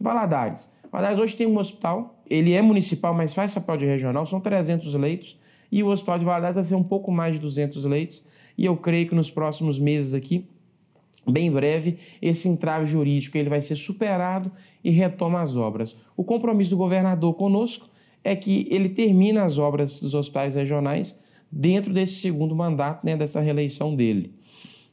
Valadares. 0.00 0.72
Valadares 0.92 1.18
hoje 1.18 1.34
tem 1.34 1.48
um 1.48 1.58
hospital, 1.58 2.22
ele 2.30 2.52
é 2.52 2.62
municipal, 2.62 3.12
mas 3.12 3.34
faz 3.34 3.52
papel 3.54 3.76
de 3.76 3.86
regional, 3.86 4.24
são 4.24 4.40
300 4.40 4.94
leitos, 4.94 5.36
e 5.70 5.82
o 5.82 5.88
Hospital 5.88 6.18
de 6.18 6.24
Valadares 6.24 6.56
vai 6.56 6.64
ser 6.64 6.74
um 6.74 6.82
pouco 6.82 7.10
mais 7.10 7.34
de 7.34 7.40
200 7.40 7.84
leitos 7.84 8.24
e 8.56 8.64
eu 8.64 8.76
creio 8.76 9.08
que 9.08 9.14
nos 9.14 9.30
próximos 9.30 9.78
meses 9.78 10.14
aqui, 10.14 10.46
bem 11.26 11.50
breve, 11.50 11.98
esse 12.20 12.48
entrave 12.48 12.86
jurídico 12.86 13.36
ele 13.36 13.48
vai 13.48 13.60
ser 13.60 13.76
superado 13.76 14.50
e 14.82 14.90
retoma 14.90 15.42
as 15.42 15.56
obras. 15.56 15.98
O 16.16 16.24
compromisso 16.24 16.70
do 16.70 16.76
governador 16.76 17.34
conosco 17.34 17.88
é 18.24 18.34
que 18.34 18.66
ele 18.70 18.88
termina 18.88 19.44
as 19.44 19.58
obras 19.58 20.00
dos 20.00 20.14
hospitais 20.14 20.54
regionais 20.54 21.22
dentro 21.50 21.92
desse 21.92 22.14
segundo 22.14 22.54
mandato, 22.54 23.04
né, 23.04 23.16
dessa 23.16 23.40
reeleição 23.40 23.94
dele. 23.94 24.34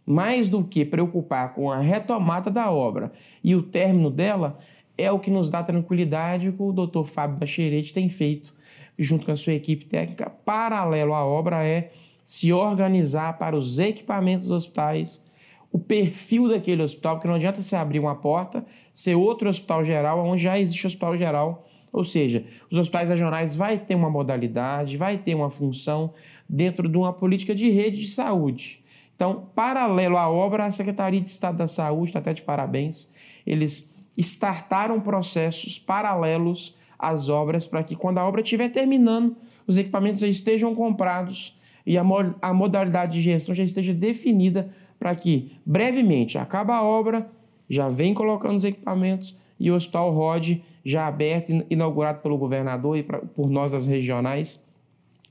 Mais 0.06 0.48
do 0.48 0.64
que 0.64 0.86
preocupar 0.86 1.54
com 1.54 1.72
a 1.72 1.80
retomada 1.80 2.52
da 2.52 2.72
obra 2.72 3.12
e 3.44 3.56
o 3.56 3.64
término 3.64 4.12
dela, 4.12 4.60
é 4.98 5.12
o 5.12 5.20
que 5.20 5.32
nos 5.32 5.50
dá 5.50 5.64
tranquilidade 5.64 6.52
que 6.52 6.62
o 6.62 6.72
doutor 6.72 7.04
Fábio 7.04 7.38
Bacheretti 7.38 7.94
tem 7.94 8.08
feito 8.08 8.54
junto 8.98 9.26
com 9.26 9.32
a 9.32 9.36
sua 9.36 9.54
equipe 9.54 9.86
técnica, 9.86 10.30
paralelo 10.30 11.14
à 11.14 11.26
obra, 11.26 11.64
é 11.64 11.92
se 12.26 12.52
organizar 12.52 13.38
para 13.38 13.56
os 13.56 13.78
equipamentos 13.78 14.48
dos 14.48 14.58
hospitais, 14.58 15.24
o 15.72 15.78
perfil 15.78 16.48
daquele 16.50 16.82
hospital, 16.82 17.16
porque 17.16 17.28
não 17.28 17.36
adianta 17.36 17.62
você 17.62 17.76
abrir 17.76 18.00
uma 18.00 18.16
porta, 18.16 18.66
ser 18.94 19.16
outro 19.16 19.50
hospital 19.50 19.84
geral, 19.84 20.26
onde 20.26 20.44
já 20.44 20.58
existe 20.58 20.88
hospital 20.88 21.18
geral. 21.18 21.68
Ou 21.92 22.04
seja, 22.04 22.46
os 22.72 22.78
hospitais 22.78 23.10
regionais 23.10 23.56
vai 23.56 23.78
ter 23.78 23.96
uma 23.96 24.10
modalidade, 24.10 24.98
vai 24.98 25.18
ter 25.18 25.36
uma 25.36 25.50
função 25.50 26.14
dentro 26.48 26.90
de 26.90 26.98
uma 26.98 27.14
política 27.14 27.54
de 27.54 27.70
rede 27.70 28.02
de 28.02 28.08
saúde. 28.08 28.84
Então, 29.16 29.48
paralelo 29.56 30.18
à 30.18 30.30
obra, 30.30 30.66
a 30.66 30.72
Secretaria 30.72 31.22
de 31.22 31.30
Estado 31.30 31.58
da 31.58 31.68
Saúde 31.68 32.10
está 32.10 32.20
até 32.20 32.34
de 32.34 32.42
parabéns. 32.42 33.12
Eles 33.46 33.94
startaram 34.18 35.00
processos 35.00 35.80
paralelos 35.80 36.78
as 36.98 37.30
obras 37.30 37.68
para 37.68 37.84
que, 37.84 37.96
quando 37.96 38.18
a 38.18 38.28
obra 38.28 38.42
estiver 38.42 38.70
terminando, 38.70 39.36
os 39.68 39.78
equipamentos 39.78 40.22
já 40.22 40.28
estejam 40.28 40.74
comprados 40.76 41.60
e 41.86 41.98
a, 41.98 42.04
mo 42.04 42.36
a 42.42 42.54
modalidade 42.54 43.14
de 43.14 43.22
gestão 43.22 43.54
já 43.54 43.64
esteja 43.64 43.94
definida 43.94 44.70
para 45.00 45.14
que, 45.16 45.52
brevemente, 45.66 46.38
acaba 46.38 46.76
a 46.76 46.84
obra, 46.84 47.30
já 47.70 47.90
vem 47.90 48.14
colocando 48.14 48.56
os 48.56 48.64
equipamentos 48.64 49.38
e 49.60 49.72
o 49.72 49.76
Hospital 49.76 50.12
Rod 50.12 50.58
já 50.84 51.08
aberto, 51.08 51.66
inaugurado 51.70 52.22
pelo 52.22 52.38
governador 52.38 52.98
e 52.98 53.04
pra, 53.04 53.20
por 53.20 53.50
nós, 53.50 53.74
as 53.74 53.86
regionais, 53.86 54.64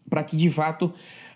para 0.08 0.22
que, 0.22 0.36
de 0.36 0.50
fato, 0.50 0.92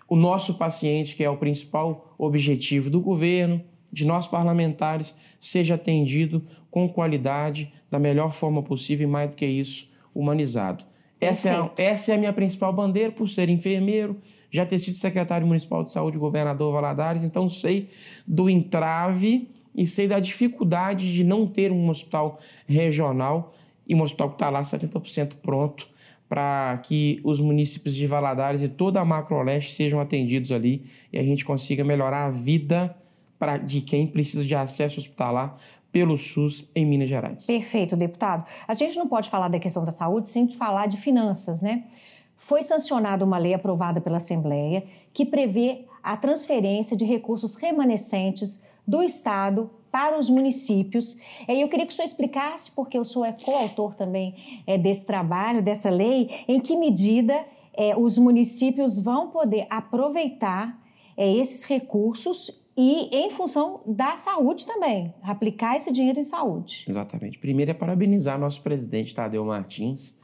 o 0.07 0.15
nosso 0.15 0.55
paciente, 0.55 1.15
que 1.15 1.23
é 1.23 1.29
o 1.29 1.37
principal 1.37 2.13
objetivo 2.17 2.89
do 2.89 2.99
governo, 2.99 3.61
de 3.91 4.05
nós 4.05 4.27
parlamentares, 4.27 5.15
seja 5.39 5.75
atendido 5.75 6.43
com 6.69 6.87
qualidade, 6.87 7.73
da 7.89 7.97
melhor 7.97 8.31
forma 8.31 8.61
possível 8.61 9.07
e, 9.07 9.11
mais 9.11 9.29
do 9.29 9.35
que 9.35 9.45
isso, 9.45 9.91
humanizado. 10.13 10.83
Essa 11.19 11.71
é, 11.77 11.83
essa 11.83 12.11
é 12.11 12.15
a 12.15 12.17
minha 12.17 12.33
principal 12.33 12.71
bandeira, 12.71 13.11
por 13.11 13.27
ser 13.27 13.49
enfermeiro, 13.49 14.17
já 14.49 14.65
ter 14.65 14.79
sido 14.79 14.97
secretário 14.97 15.45
municipal 15.45 15.83
de 15.83 15.91
saúde, 15.91 16.17
governador 16.17 16.71
Valadares, 16.73 17.23
então 17.23 17.49
sei 17.49 17.89
do 18.25 18.49
entrave 18.49 19.49
e 19.75 19.85
sei 19.85 20.07
da 20.07 20.19
dificuldade 20.19 21.11
de 21.13 21.23
não 21.23 21.45
ter 21.45 21.71
um 21.71 21.89
hospital 21.89 22.39
regional 22.67 23.53
e 23.87 23.93
um 23.93 24.01
hospital 24.01 24.29
que 24.29 24.35
está 24.35 24.49
lá 24.49 24.61
70% 24.61 25.33
pronto 25.41 25.87
para 26.27 26.77
que 26.83 27.19
os 27.23 27.39
municípios 27.39 27.95
de 27.95 28.05
Valadares 28.05 28.61
e 28.61 28.69
toda 28.69 28.99
a 28.99 29.05
Macro-Leste 29.05 29.71
sejam 29.71 29.99
atendidos 29.99 30.51
ali 30.51 30.85
e 31.11 31.17
a 31.17 31.23
gente 31.23 31.43
consiga 31.43 31.83
melhorar 31.83 32.25
a 32.25 32.29
vida 32.29 32.95
pra, 33.39 33.57
de 33.57 33.81
quem 33.81 34.05
precisa 34.05 34.45
de 34.45 34.53
acesso 34.53 34.99
hospitalar 34.99 35.57
pelo 35.91 36.17
SUS 36.17 36.69
em 36.75 36.85
Minas 36.85 37.09
Gerais. 37.09 37.45
Perfeito, 37.45 37.95
deputado. 37.95 38.45
A 38.67 38.73
gente 38.73 38.97
não 38.97 39.07
pode 39.07 39.29
falar 39.29 39.47
da 39.47 39.59
questão 39.59 39.83
da 39.83 39.91
saúde 39.91 40.29
sem 40.29 40.49
falar 40.51 40.87
de 40.87 40.97
finanças, 40.97 41.61
né? 41.61 41.85
Foi 42.35 42.63
sancionada 42.63 43.25
uma 43.25 43.37
lei 43.37 43.53
aprovada 43.53 43.99
pela 43.99 44.17
Assembleia 44.17 44.83
que 45.13 45.25
prevê 45.25 45.85
a 46.01 46.15
transferência 46.15 46.95
de 46.95 47.05
recursos 47.05 47.55
remanescentes 47.55 48.63
do 48.87 49.03
Estado 49.03 49.69
para 49.91 50.17
os 50.17 50.29
municípios. 50.29 51.17
E 51.47 51.61
eu 51.61 51.67
queria 51.67 51.85
que 51.85 51.91
o 51.91 51.95
senhor 51.95 52.07
explicasse, 52.07 52.71
porque 52.71 52.97
o 52.97 53.03
senhor 53.03 53.25
é 53.25 53.33
coautor 53.33 53.93
também 53.93 54.35
é, 54.65 54.77
desse 54.77 55.05
trabalho, 55.05 55.61
dessa 55.61 55.89
lei, 55.89 56.29
em 56.47 56.59
que 56.59 56.75
medida 56.75 57.45
é, 57.73 57.95
os 57.97 58.17
municípios 58.17 58.99
vão 58.99 59.29
poder 59.29 59.65
aproveitar 59.69 60.79
é, 61.17 61.31
esses 61.33 61.63
recursos 61.63 62.63
e 62.81 63.09
em 63.13 63.29
função 63.29 63.81
da 63.85 64.15
saúde 64.15 64.65
também, 64.65 65.13
aplicar 65.21 65.75
esse 65.75 65.91
dinheiro 65.91 66.17
em 66.17 66.23
saúde. 66.23 66.85
Exatamente. 66.87 67.37
Primeiro 67.37 67.71
é 67.71 67.73
parabenizar 67.73 68.39
nosso 68.39 68.61
presidente 68.61 69.13
Tadeu 69.13 69.43
Martins 69.43 70.17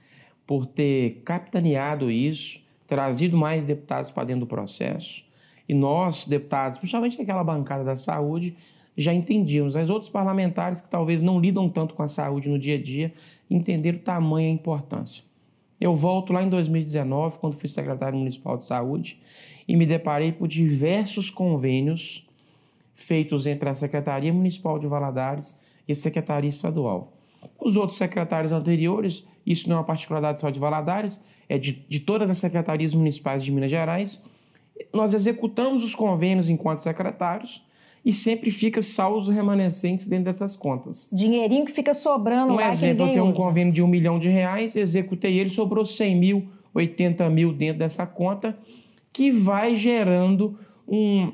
por 0.48 0.66
ter 0.66 1.22
capitaneado 1.26 2.10
isso, 2.10 2.62
trazido 2.88 3.36
mais 3.36 3.66
deputados 3.66 4.10
para 4.10 4.24
dentro 4.24 4.46
do 4.46 4.48
processo. 4.48 5.26
E 5.68 5.74
nós, 5.74 6.28
deputados, 6.28 6.78
principalmente 6.78 7.20
naquela 7.20 7.44
bancada 7.44 7.84
da 7.84 7.98
saúde, 7.98 8.56
já 8.96 9.14
entendíamos. 9.14 9.76
As 9.76 9.90
outros 9.90 10.10
parlamentares 10.10 10.80
que 10.80 10.90
talvez 10.90 11.22
não 11.22 11.42
lidam 11.42 11.68
tanto 11.68 11.94
com 11.94 12.04
a 12.04 12.08
saúde 12.08 12.48
no 12.48 12.58
dia 12.58 12.76
a 12.76 12.82
dia 12.82 13.14
entenderam 13.52 13.98
o 13.98 14.02
tamanho 14.02 14.48
e 14.48 14.52
a 14.52 14.54
importância. 14.54 15.26
Eu 15.78 15.94
volto 15.94 16.32
lá 16.32 16.42
em 16.42 16.48
2019, 16.48 17.38
quando 17.38 17.58
fui 17.58 17.68
secretário 17.68 18.18
municipal 18.18 18.56
de 18.56 18.64
saúde, 18.64 19.20
e 19.68 19.76
me 19.76 19.86
deparei 19.86 20.32
por 20.32 20.48
diversos 20.48 21.30
convênios 21.30 22.25
feitos 22.96 23.46
entre 23.46 23.70
a 23.70 23.74
Secretaria 23.76 24.34
Municipal 24.34 24.80
de 24.80 24.88
Valadares 24.88 25.60
e 25.88 25.92
a 25.92 25.96
Secretaria 25.96 26.50
Estadual. 26.50 27.14
Os 27.60 27.76
outros 27.76 27.98
secretários 27.98 28.52
anteriores, 28.52 29.28
isso 29.46 29.70
não 29.70 29.76
é 29.76 29.80
uma 29.80 29.86
particularidade 29.86 30.42
só 30.42 30.50
de 30.50 30.60
Valadares, 30.60 31.22
é 31.48 31.60
de, 31.60 31.86
de 31.88 32.00
todas 32.00 32.30
as 32.30 32.38
secretarias 32.38 32.96
municipais 32.96 33.44
de 33.44 33.52
Minas 33.52 33.70
Gerais, 33.70 34.24
nós 34.92 35.14
executamos 35.14 35.84
os 35.84 35.94
convênios 35.94 36.50
enquanto 36.50 36.80
secretários 36.80 37.64
e 38.04 38.14
sempre 38.14 38.52
fica 38.52 38.82
saldos 38.82 39.30
remanescentes 39.30 40.08
dentro 40.08 40.26
dessas 40.26 40.56
contas. 40.56 41.10
Dinheirinho 41.12 41.66
que 41.66 41.72
fica 41.72 41.94
sobrando 41.94 42.54
um 42.54 42.56
lá 42.56 42.70
exemplo, 42.70 42.98
que 42.98 43.12
eu 43.12 43.14
tenho 43.14 43.26
um 43.26 43.34
convênio 43.34 43.74
de 43.74 43.82
um 43.82 43.88
milhão 43.88 44.20
de 44.20 44.30
reais, 44.30 44.76
executei 44.76 45.38
ele, 45.40 45.50
sobrou 45.50 45.84
100 45.84 46.16
mil, 46.16 46.48
80 46.74 47.30
mil 47.30 47.52
dentro 47.52 47.80
dessa 47.80 48.06
conta, 48.06 48.58
que 49.12 49.32
vai 49.32 49.76
gerando 49.76 50.58
um, 50.88 51.32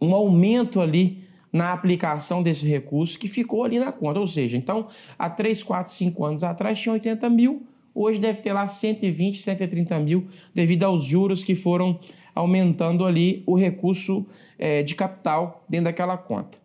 um 0.00 0.14
aumento 0.14 0.80
ali 0.80 1.24
na 1.52 1.72
aplicação 1.72 2.42
desse 2.42 2.66
recurso 2.66 3.18
que 3.18 3.28
ficou 3.28 3.64
ali 3.64 3.78
na 3.78 3.92
conta. 3.92 4.20
Ou 4.20 4.26
seja, 4.26 4.56
então, 4.56 4.88
há 5.18 5.28
3, 5.28 5.62
4, 5.62 5.92
5 5.92 6.24
anos 6.24 6.44
atrás 6.44 6.78
tinha 6.78 6.92
80 6.92 7.28
mil, 7.28 7.66
hoje 7.94 8.18
deve 8.18 8.40
ter 8.40 8.52
lá 8.52 8.66
120, 8.66 9.40
130 9.40 9.98
mil, 10.00 10.28
devido 10.54 10.84
aos 10.84 11.04
juros 11.04 11.42
que 11.42 11.54
foram 11.54 11.98
aumentando 12.34 13.04
ali 13.04 13.42
o 13.46 13.56
recurso 13.56 14.26
é, 14.58 14.82
de 14.82 14.94
capital 14.94 15.64
dentro 15.68 15.86
daquela 15.86 16.16
conta. 16.16 16.58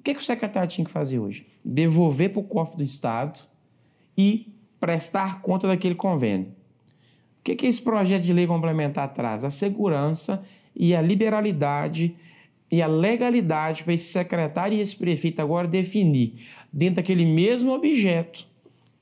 O 0.00 0.02
que, 0.02 0.14
que 0.14 0.20
o 0.20 0.24
secretário 0.24 0.68
tinha 0.68 0.84
que 0.84 0.90
fazer 0.90 1.20
hoje? 1.20 1.46
Devolver 1.64 2.30
para 2.30 2.40
o 2.40 2.44
cofre 2.44 2.78
do 2.78 2.82
Estado 2.82 3.38
e 4.18 4.52
prestar 4.80 5.40
conta 5.40 5.68
daquele 5.68 5.94
convênio. 5.94 6.48
O 7.38 7.44
que, 7.44 7.54
que 7.54 7.66
esse 7.66 7.80
projeto 7.80 8.22
de 8.22 8.32
lei 8.32 8.46
complementar 8.46 9.12
traz? 9.12 9.44
A 9.44 9.50
segurança 9.50 10.44
e 10.74 10.94
a 10.94 11.00
liberalidade 11.00 12.16
e 12.72 12.80
a 12.80 12.86
legalidade 12.86 13.84
para 13.84 13.92
esse 13.92 14.10
secretário 14.10 14.78
e 14.78 14.80
esse 14.80 14.96
prefeito 14.96 15.42
agora 15.42 15.68
definir, 15.68 16.36
dentro 16.72 16.96
daquele 16.96 17.26
mesmo 17.26 17.70
objeto, 17.70 18.46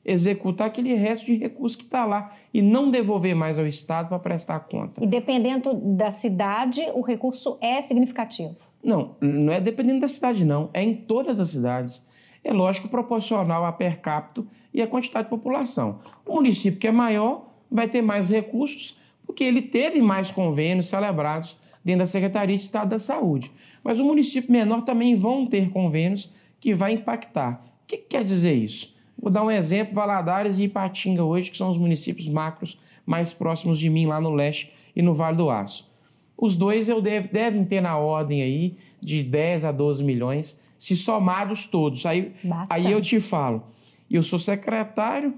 executar 0.04 0.66
aquele 0.66 0.92
resto 0.94 1.26
de 1.26 1.36
recurso 1.36 1.78
que 1.78 1.84
está 1.84 2.04
lá 2.04 2.34
e 2.52 2.60
não 2.60 2.90
devolver 2.90 3.36
mais 3.36 3.60
ao 3.60 3.66
Estado 3.66 4.08
para 4.08 4.18
prestar 4.18 4.58
conta. 4.60 5.02
E 5.02 5.06
dependendo 5.06 5.72
da 5.72 6.10
cidade, 6.10 6.82
o 6.94 7.00
recurso 7.00 7.58
é 7.60 7.80
significativo. 7.80 8.56
Não, 8.82 9.14
não 9.20 9.52
é 9.52 9.60
dependendo 9.60 10.00
da 10.00 10.08
cidade, 10.08 10.44
não. 10.44 10.68
É 10.74 10.82
em 10.82 10.94
todas 10.94 11.38
as 11.38 11.50
cidades. 11.50 12.04
É 12.42 12.52
lógico 12.52 12.88
proporcional 12.88 13.64
a 13.64 13.70
per 13.70 14.00
capita 14.00 14.44
e 14.74 14.82
a 14.82 14.86
quantidade 14.86 15.26
de 15.26 15.30
população. 15.30 16.00
O 16.26 16.34
município 16.34 16.80
que 16.80 16.88
é 16.88 16.92
maior 16.92 17.50
vai 17.70 17.86
ter 17.86 18.02
mais 18.02 18.30
recursos 18.30 18.98
porque 19.24 19.44
ele 19.44 19.62
teve 19.62 20.02
mais 20.02 20.32
convênios 20.32 20.88
celebrados 20.88 21.56
dentro 21.84 22.00
da 22.00 22.06
Secretaria 22.06 22.56
de 22.56 22.62
Estado 22.62 22.90
da 22.90 22.98
Saúde. 22.98 23.50
Mas 23.82 23.98
o 23.98 24.04
município 24.04 24.52
menor 24.52 24.82
também 24.82 25.16
vão 25.16 25.46
ter 25.46 25.70
convênios 25.70 26.32
que 26.60 26.74
vai 26.74 26.92
impactar. 26.92 27.64
O 27.84 27.86
que 27.86 27.96
quer 27.96 28.22
dizer 28.22 28.54
isso? 28.54 28.94
Vou 29.18 29.30
dar 29.30 29.42
um 29.42 29.50
exemplo: 29.50 29.94
Valadares 29.94 30.58
e 30.58 30.64
Ipatinga 30.64 31.24
hoje, 31.24 31.50
que 31.50 31.56
são 31.56 31.70
os 31.70 31.78
municípios 31.78 32.28
macros 32.28 32.80
mais 33.04 33.32
próximos 33.32 33.78
de 33.78 33.88
mim 33.90 34.06
lá 34.06 34.20
no 34.20 34.30
leste 34.30 34.72
e 34.94 35.02
no 35.02 35.14
Vale 35.14 35.36
do 35.36 35.50
Aço. 35.50 35.90
Os 36.36 36.56
dois 36.56 36.88
eu 36.88 37.02
deve, 37.02 37.28
devem 37.28 37.64
ter 37.64 37.80
na 37.80 37.98
ordem 37.98 38.42
aí 38.42 38.78
de 39.00 39.22
10 39.22 39.64
a 39.64 39.72
12 39.72 40.02
milhões, 40.04 40.60
se 40.78 40.96
somados 40.96 41.66
todos. 41.66 42.06
Aí, 42.06 42.32
aí 42.70 42.90
eu 42.90 43.00
te 43.00 43.20
falo, 43.20 43.64
eu 44.10 44.22
sou 44.22 44.38
secretário, 44.38 45.34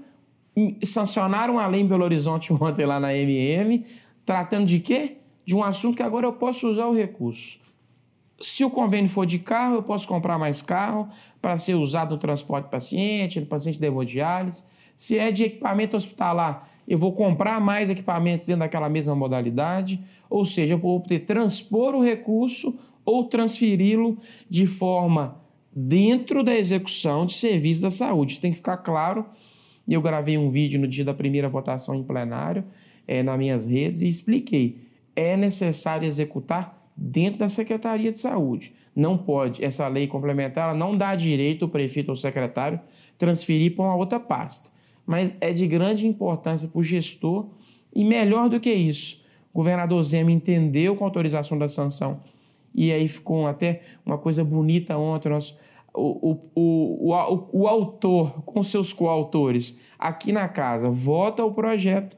sancionaram 0.83 1.59
a 1.59 1.67
lei 1.67 1.81
em 1.81 1.87
Belo 1.87 2.03
Horizonte 2.03 2.51
ontem 2.53 2.85
lá 2.85 2.99
na 2.99 3.13
MM, 3.15 3.85
tratando 4.25 4.65
de 4.65 4.79
quê? 4.79 5.17
De 5.45 5.55
um 5.55 5.63
assunto 5.63 5.97
que 5.97 6.03
agora 6.03 6.25
eu 6.25 6.33
posso 6.33 6.69
usar 6.69 6.87
o 6.87 6.93
recurso. 6.93 7.59
Se 8.39 8.63
o 8.63 8.69
convênio 8.69 9.09
for 9.09 9.25
de 9.25 9.39
carro, 9.39 9.75
eu 9.75 9.83
posso 9.83 10.07
comprar 10.07 10.37
mais 10.37 10.61
carro 10.61 11.07
para 11.41 11.57
ser 11.57 11.75
usado 11.75 12.11
no 12.11 12.17
transporte 12.17 12.65
de 12.65 12.71
paciente, 12.71 13.39
no 13.39 13.45
paciente 13.45 13.79
de 13.79 13.85
hemodiálise. 13.85 14.63
Se 14.95 15.17
é 15.17 15.31
de 15.31 15.43
equipamento 15.43 15.95
hospitalar, 15.95 16.69
eu 16.87 16.97
vou 16.97 17.13
comprar 17.13 17.59
mais 17.61 17.89
equipamentos 17.89 18.47
dentro 18.47 18.59
daquela 18.59 18.89
mesma 18.89 19.15
modalidade. 19.15 20.03
Ou 20.29 20.45
seja, 20.45 20.73
eu 20.73 20.77
vou 20.77 20.99
poder 20.99 21.19
transpor 21.19 21.95
o 21.95 22.03
recurso 22.03 22.77
ou 23.05 23.25
transferi-lo 23.25 24.17
de 24.49 24.65
forma 24.65 25.41
dentro 25.75 26.43
da 26.43 26.55
execução 26.55 27.25
de 27.25 27.33
serviços 27.33 27.81
da 27.81 27.91
saúde. 27.91 28.33
Isso 28.33 28.41
tem 28.41 28.51
que 28.51 28.57
ficar 28.57 28.77
claro. 28.77 29.25
Eu 29.87 30.01
gravei 30.01 30.37
um 30.37 30.49
vídeo 30.49 30.79
no 30.79 30.87
dia 30.87 31.03
da 31.03 31.13
primeira 31.13 31.49
votação 31.49 31.95
em 31.95 32.03
plenário, 32.03 32.63
é, 33.07 33.21
nas 33.21 33.37
minhas 33.37 33.65
redes, 33.65 34.01
e 34.01 34.07
expliquei. 34.07 34.92
É 35.15 35.37
necessário 35.37 36.07
executar 36.07 36.81
dentro 36.95 37.39
da 37.39 37.49
Secretaria 37.49 38.11
de 38.11 38.19
Saúde. 38.19 38.73
Não 38.95 39.17
pode, 39.17 39.63
essa 39.63 39.87
lei 39.87 40.07
complementar 40.07 40.69
ela 40.69 40.77
não 40.77 40.95
dá 40.95 41.15
direito 41.15 41.65
ao 41.65 41.71
prefeito 41.71 42.09
ou 42.09 42.15
secretário 42.15 42.79
transferir 43.17 43.75
para 43.75 43.85
uma 43.85 43.95
outra 43.95 44.19
pasta. 44.19 44.69
Mas 45.05 45.35
é 45.41 45.51
de 45.51 45.65
grande 45.65 46.07
importância 46.07 46.67
para 46.67 46.79
o 46.79 46.83
gestor 46.83 47.47
e 47.93 48.03
melhor 48.03 48.49
do 48.49 48.59
que 48.59 48.71
isso, 48.71 49.23
o 49.51 49.57
governador 49.57 50.01
Zema 50.03 50.31
entendeu 50.31 50.95
com 50.95 51.03
a 51.03 51.07
autorização 51.07 51.57
da 51.57 51.67
sanção 51.67 52.21
e 52.73 52.91
aí 52.91 53.07
ficou 53.07 53.45
até 53.45 53.81
uma 54.05 54.17
coisa 54.17 54.43
bonita 54.43 54.97
ontem, 54.97 55.29
nosso, 55.29 55.57
o, 55.93 56.31
o, 56.31 56.51
o, 56.55 57.13
o, 57.13 57.47
o 57.51 57.67
autor 57.67 58.41
com 58.43 58.63
seus 58.63 58.91
coautores 58.91 59.79
aqui 59.97 60.31
na 60.31 60.47
casa 60.47 60.89
vota 60.89 61.45
o 61.45 61.53
projeto 61.53 62.17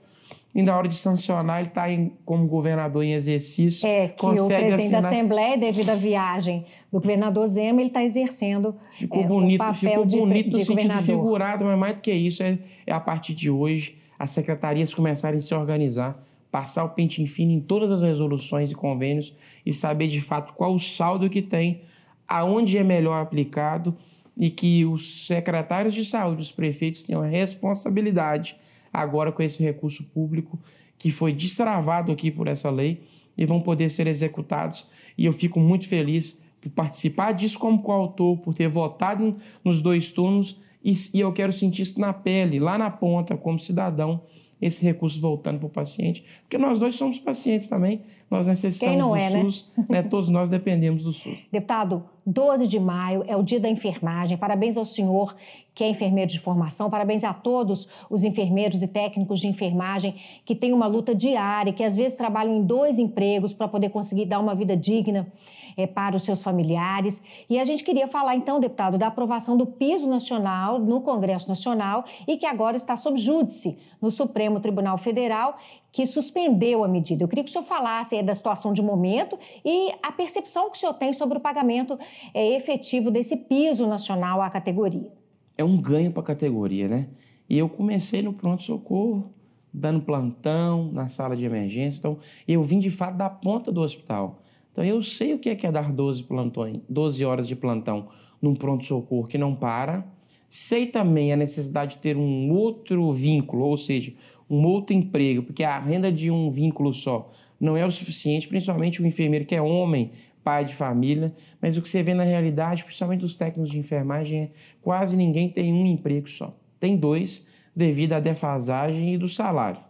e 0.56 0.64
na 0.64 0.78
hora 0.78 0.88
de 0.88 0.96
sancionar, 0.96 1.60
ele 1.60 1.68
está 1.68 1.84
como 2.24 2.48
governador 2.48 3.04
em 3.04 3.12
exercício. 3.12 3.86
É, 3.86 4.08
que 4.08 4.26
o 4.26 4.30
presidente 4.30 4.74
assinar... 4.74 5.02
da 5.02 5.08
Assembleia, 5.10 5.58
devido 5.58 5.90
à 5.90 5.96
viagem 5.96 6.66
do 6.90 7.02
governador 7.02 7.46
Zema, 7.46 7.82
ele 7.82 7.90
está 7.90 8.02
exercendo 8.02 8.74
ficou 8.94 9.22
é, 9.22 9.28
bonito, 9.28 9.62
o 9.62 9.66
papel 9.66 9.76
ficou 9.76 10.06
de, 10.06 10.18
bonito 10.18 10.50
de 10.52 10.60
no 10.60 10.66
sentido 10.66 10.76
governador. 10.76 11.04
figurado, 11.04 11.66
mas 11.66 11.78
mais 11.78 11.96
do 11.96 12.02
que 12.02 12.14
isso, 12.14 12.42
é, 12.42 12.58
é 12.88 12.94
a 12.94 13.02
partir 13.02 13.34
de 13.34 13.50
hoje 13.50 13.98
as 14.18 14.30
secretarias 14.30 14.94
começarem 14.94 15.36
a 15.36 15.40
se 15.42 15.54
organizar, 15.54 16.24
passar 16.50 16.86
o 16.86 16.90
pente 16.92 17.26
fino 17.28 17.52
em 17.52 17.60
todas 17.60 17.92
as 17.92 18.02
resoluções 18.02 18.72
e 18.72 18.76
convênios 18.76 19.36
e 19.66 19.74
saber 19.74 20.08
de 20.08 20.22
fato 20.22 20.54
qual 20.54 20.74
o 20.74 20.80
saldo 20.80 21.30
que 21.30 21.42
tem, 21.42 21.82
aonde 22.26 22.78
é 22.78 22.84
melhor 22.84 23.22
aplicado 23.22 23.94
e 24.38 24.50
que 24.50 24.86
os 24.86 25.28
secretários 25.28 25.94
de 25.94 26.06
saúde, 26.06 26.42
os 26.42 26.52
prefeitos 26.54 27.04
tenham 27.04 27.22
a 27.22 27.28
responsabilidade 27.28 28.56
agora 29.02 29.32
com 29.32 29.44
esse 29.44 29.64
recurso 29.64 30.04
público 30.06 30.60
que 30.98 31.12
foi 31.12 31.34
destravado 31.34 32.12
aqui 32.12 32.32
por 32.32 32.48
essa 32.48 32.70
lei 32.70 33.04
e 33.38 33.46
vão 33.46 33.62
poder 33.62 33.90
ser 33.90 34.08
executados. 34.08 34.90
E 35.18 35.25
eu 35.25 35.34
fico 35.34 35.60
muito 35.60 35.88
feliz 35.88 36.42
por 36.62 36.72
participar 36.72 37.34
disso 37.34 37.60
como 37.60 37.82
coautor, 37.82 38.38
por 38.38 38.54
ter 38.54 38.68
votado 38.68 39.36
nos 39.64 39.82
dois 39.82 40.12
turnos 40.12 40.60
e, 40.84 40.94
e 41.16 41.20
eu 41.20 41.34
quero 41.34 41.52
sentir 41.52 41.82
isso 41.82 42.00
na 42.00 42.14
pele, 42.14 42.60
lá 42.60 42.78
na 42.78 42.92
ponta, 42.92 43.36
como 43.36 43.58
cidadão, 43.58 44.22
esse 44.62 44.86
recurso 44.86 45.20
voltando 45.20 45.58
para 45.58 45.68
o 45.68 45.70
paciente, 45.70 46.24
porque 46.42 46.58
nós 46.58 46.80
dois 46.80 46.96
somos 46.96 47.20
pacientes 47.20 47.68
também, 47.68 48.02
nós 48.30 48.48
necessitamos 48.48 49.04
do 49.04 49.16
é, 49.16 49.30
SUS, 49.30 49.72
né? 49.78 49.86
né? 49.90 50.02
todos 50.08 50.30
nós 50.30 50.50
dependemos 50.50 51.04
do 51.04 51.12
SUS. 51.12 51.38
Deputado, 51.52 52.06
12 52.25 52.67
de 52.67 52.79
maio 52.79 53.24
é 53.27 53.38
o 53.38 53.44
dia 53.44 53.60
da 53.60 53.70
enfermagem. 53.70 54.38
Parabéns 54.38 54.77
ao 54.77 54.86
senhor 54.86 55.36
que 55.75 55.84
é 55.84 55.89
enfermeiro 55.89 56.32
de 56.32 56.39
formação, 56.39 56.89
parabéns 56.89 57.25
a 57.25 57.34
todos 57.34 57.89
os 58.10 58.24
enfermeiros 58.24 58.82
e 58.82 58.88
técnicos 58.88 59.41
de 59.41 59.48
enfermagem 59.48 60.15
que 60.46 60.55
têm 60.55 60.72
uma 60.72 60.88
luta 60.88 61.13
diária, 61.13 61.74
que 61.74 61.84
às 61.84 61.98
vezes 61.98 62.17
trabalham 62.17 62.55
em 62.55 62.63
dois 62.63 62.98
empregos 62.98 63.53
para 63.53 63.67
poder 63.67 63.89
conseguir 63.89 64.25
dar 64.25 64.39
uma 64.39 64.55
vida 64.55 64.77
digna 64.77 65.27
é, 65.75 65.86
para 65.86 66.15
os 66.15 66.24
seus 66.24 66.41
familiares. 66.41 67.46
E 67.50 67.60
a 67.60 67.65
gente 67.65 67.84
queria 67.84 68.08
falar, 68.08 68.36
então, 68.36 68.58
deputado, 68.58 68.98
da 68.98 69.08
aprovação 69.08 69.58
do 69.58 69.65
piso 69.65 70.10
nacional 70.10 70.79
no 70.79 71.01
Congresso 71.01 71.50
Nacional 71.50 72.05
e 72.25 72.38
que 72.38 72.46
agora 72.46 72.77
está 72.77 72.96
sob 72.96 73.20
júdice 73.20 73.77
no 74.01 74.10
Supremo 74.10 74.62
Tribunal 74.62 74.98
Federal, 74.98 75.58
que 75.91 76.05
suspendeu 76.05 76.84
a 76.84 76.88
medida. 76.88 77.24
Eu 77.24 77.27
queria 77.27 77.44
que 77.44 77.50
o 77.50 77.53
senhor 77.53 77.65
falasse 77.65 78.22
da 78.22 78.36
situação 78.36 78.74
de 78.74 78.82
momento 78.82 79.38
e 79.63 79.94
a 80.03 80.12
percepção 80.12 80.70
que 80.70 80.77
o 80.77 80.79
senhor 80.79 80.94
tem 80.94 81.13
sobre 81.13 81.38
o 81.38 81.41
pagamento 81.41 81.98
é, 82.34 82.55
efetivo 82.55 83.12
desse 83.12 83.38
piso 83.38 83.88
nacional 83.88 84.41
à 84.41 84.50
categoria. 84.50 85.12
É 85.57 85.63
um 85.63 85.81
ganho 85.81 86.12
para 86.12 86.22
a 86.22 86.25
categoria, 86.25 86.88
né? 86.88 87.07
E 87.50 87.57
eu 87.57 87.69
comecei 87.69 88.22
no 88.22 88.34
pronto-socorro, 88.34 89.31
dando 89.74 90.01
plantão 90.01 90.91
na 90.91 91.07
sala 91.07 91.36
de 91.36 91.45
emergência. 91.45 92.00
Então, 92.00 92.17
eu 92.48 92.63
vim 92.63 92.79
de 92.79 92.89
fato 92.89 93.17
da 93.17 93.29
ponta 93.29 93.72
do 93.72 93.81
hospital. 93.81 94.41
Então 94.75 94.84
eu 94.84 95.01
sei 95.01 95.34
o 95.34 95.39
que 95.39 95.50
é, 95.50 95.55
que 95.55 95.65
é 95.65 95.72
dar 95.72 95.89
12, 95.89 96.24
plantões, 96.24 96.81
12 96.89 97.24
horas 97.24 97.48
de 97.48 97.55
plantão 97.55 98.10
num 98.41 98.53
pronto-socorro 98.53 99.25
que 99.25 99.38
não 99.38 99.55
para. 99.55 100.05
Sei 100.50 100.86
também 100.86 101.31
a 101.31 101.38
necessidade 101.38 101.95
de 101.95 102.01
ter 102.01 102.17
um 102.17 102.51
outro 102.51 103.10
vínculo, 103.13 103.63
ou 103.63 103.77
seja, 103.77 104.13
um 104.50 104.65
outro 104.65 104.93
emprego, 104.93 105.43
porque 105.43 105.63
a 105.63 105.79
renda 105.79 106.12
de 106.12 106.29
um 106.29 106.51
vínculo 106.51 106.93
só 106.93 107.31
não 107.57 107.77
é 107.77 107.86
o 107.86 107.91
suficiente, 107.91 108.50
principalmente 108.50 109.01
o 109.01 109.07
enfermeiro 109.07 109.45
que 109.45 109.55
é 109.55 109.62
homem, 109.62 110.12
pai 110.46 110.64
de 110.64 110.75
família, 110.75 111.36
mas 111.60 111.75
o 111.75 111.82
que 111.82 111.90
você 111.90 112.04
vê 112.04 112.14
na 112.14 112.24
realidade, 112.24 112.84
principalmente 112.84 113.25
os 113.25 113.36
técnicos 113.36 113.72
de 113.72 113.80
enfermagem, 113.80 114.42
é 114.44 114.50
quase 114.80 115.18
ninguém 115.18 115.50
tem 115.50 115.74
um 115.74 115.88
emprego 115.88 116.30
só. 116.30 116.56
Tem 116.80 116.96
dois, 116.96 117.48
devido 117.75 118.14
à 118.14 118.20
defasagem 118.20 119.16
e 119.16 119.18
do 119.18 119.28
salário. 119.28 119.82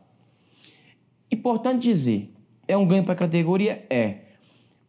Importante 1.30 1.82
dizer, 1.82 2.34
é 2.66 2.78
um 2.78 2.88
ganho 2.88 3.04
para 3.04 3.12
a 3.12 3.18
categoria? 3.18 3.86
É. 3.90 4.20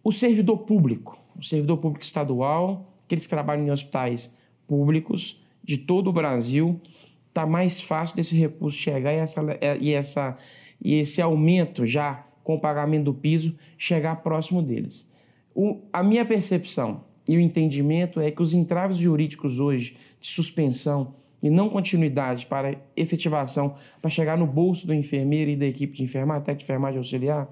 O 0.05 0.13
servidor 0.13 0.59
público, 0.59 1.19
o 1.37 1.43
servidor 1.43 1.79
público 1.79 2.05
estadual, 2.05 2.95
aqueles 3.05 3.25
que 3.25 3.31
trabalham 3.31 3.67
em 3.67 3.71
hospitais 3.73 4.39
públicos 4.69 5.45
de 5.65 5.79
todo 5.79 6.11
o 6.11 6.13
Brasil, 6.13 6.81
está 7.29 7.45
mais 7.45 7.81
fácil 7.81 8.15
desse 8.15 8.37
recurso 8.37 8.79
chegar 8.79 9.13
e, 9.13 9.17
essa, 9.17 9.43
e, 9.81 9.93
essa, 9.93 10.39
e 10.81 10.95
esse 10.95 11.21
aumento 11.21 11.85
já 11.85 12.25
com 12.45 12.55
o 12.55 12.61
pagamento 12.61 13.07
do 13.07 13.15
piso 13.15 13.59
chegar 13.77 14.23
próximo 14.23 14.63
deles. 14.63 15.11
O, 15.57 15.81
a 15.91 16.03
minha 16.03 16.23
percepção 16.23 17.01
e 17.27 17.35
o 17.35 17.41
entendimento 17.41 18.21
é 18.21 18.31
que 18.31 18.43
os 18.43 18.53
entraves 18.53 18.99
jurídicos 18.99 19.59
hoje 19.59 19.97
de 20.21 20.29
suspensão 20.29 21.15
e 21.43 21.49
não 21.49 21.71
continuidade 21.71 22.45
para 22.45 22.77
efetivação, 22.95 23.75
para 24.03 24.11
chegar 24.11 24.37
no 24.37 24.47
bolso 24.47 24.87
do 24.87 24.93
enfermeiro 24.93 25.51
e 25.51 25.57
da 25.57 25.65
equipe 25.65 25.97
de 25.97 26.03
enfermagem, 26.03 26.43
até 26.43 26.55
de 26.55 26.63
enfermagem 26.63 26.99
auxiliar, 26.99 27.49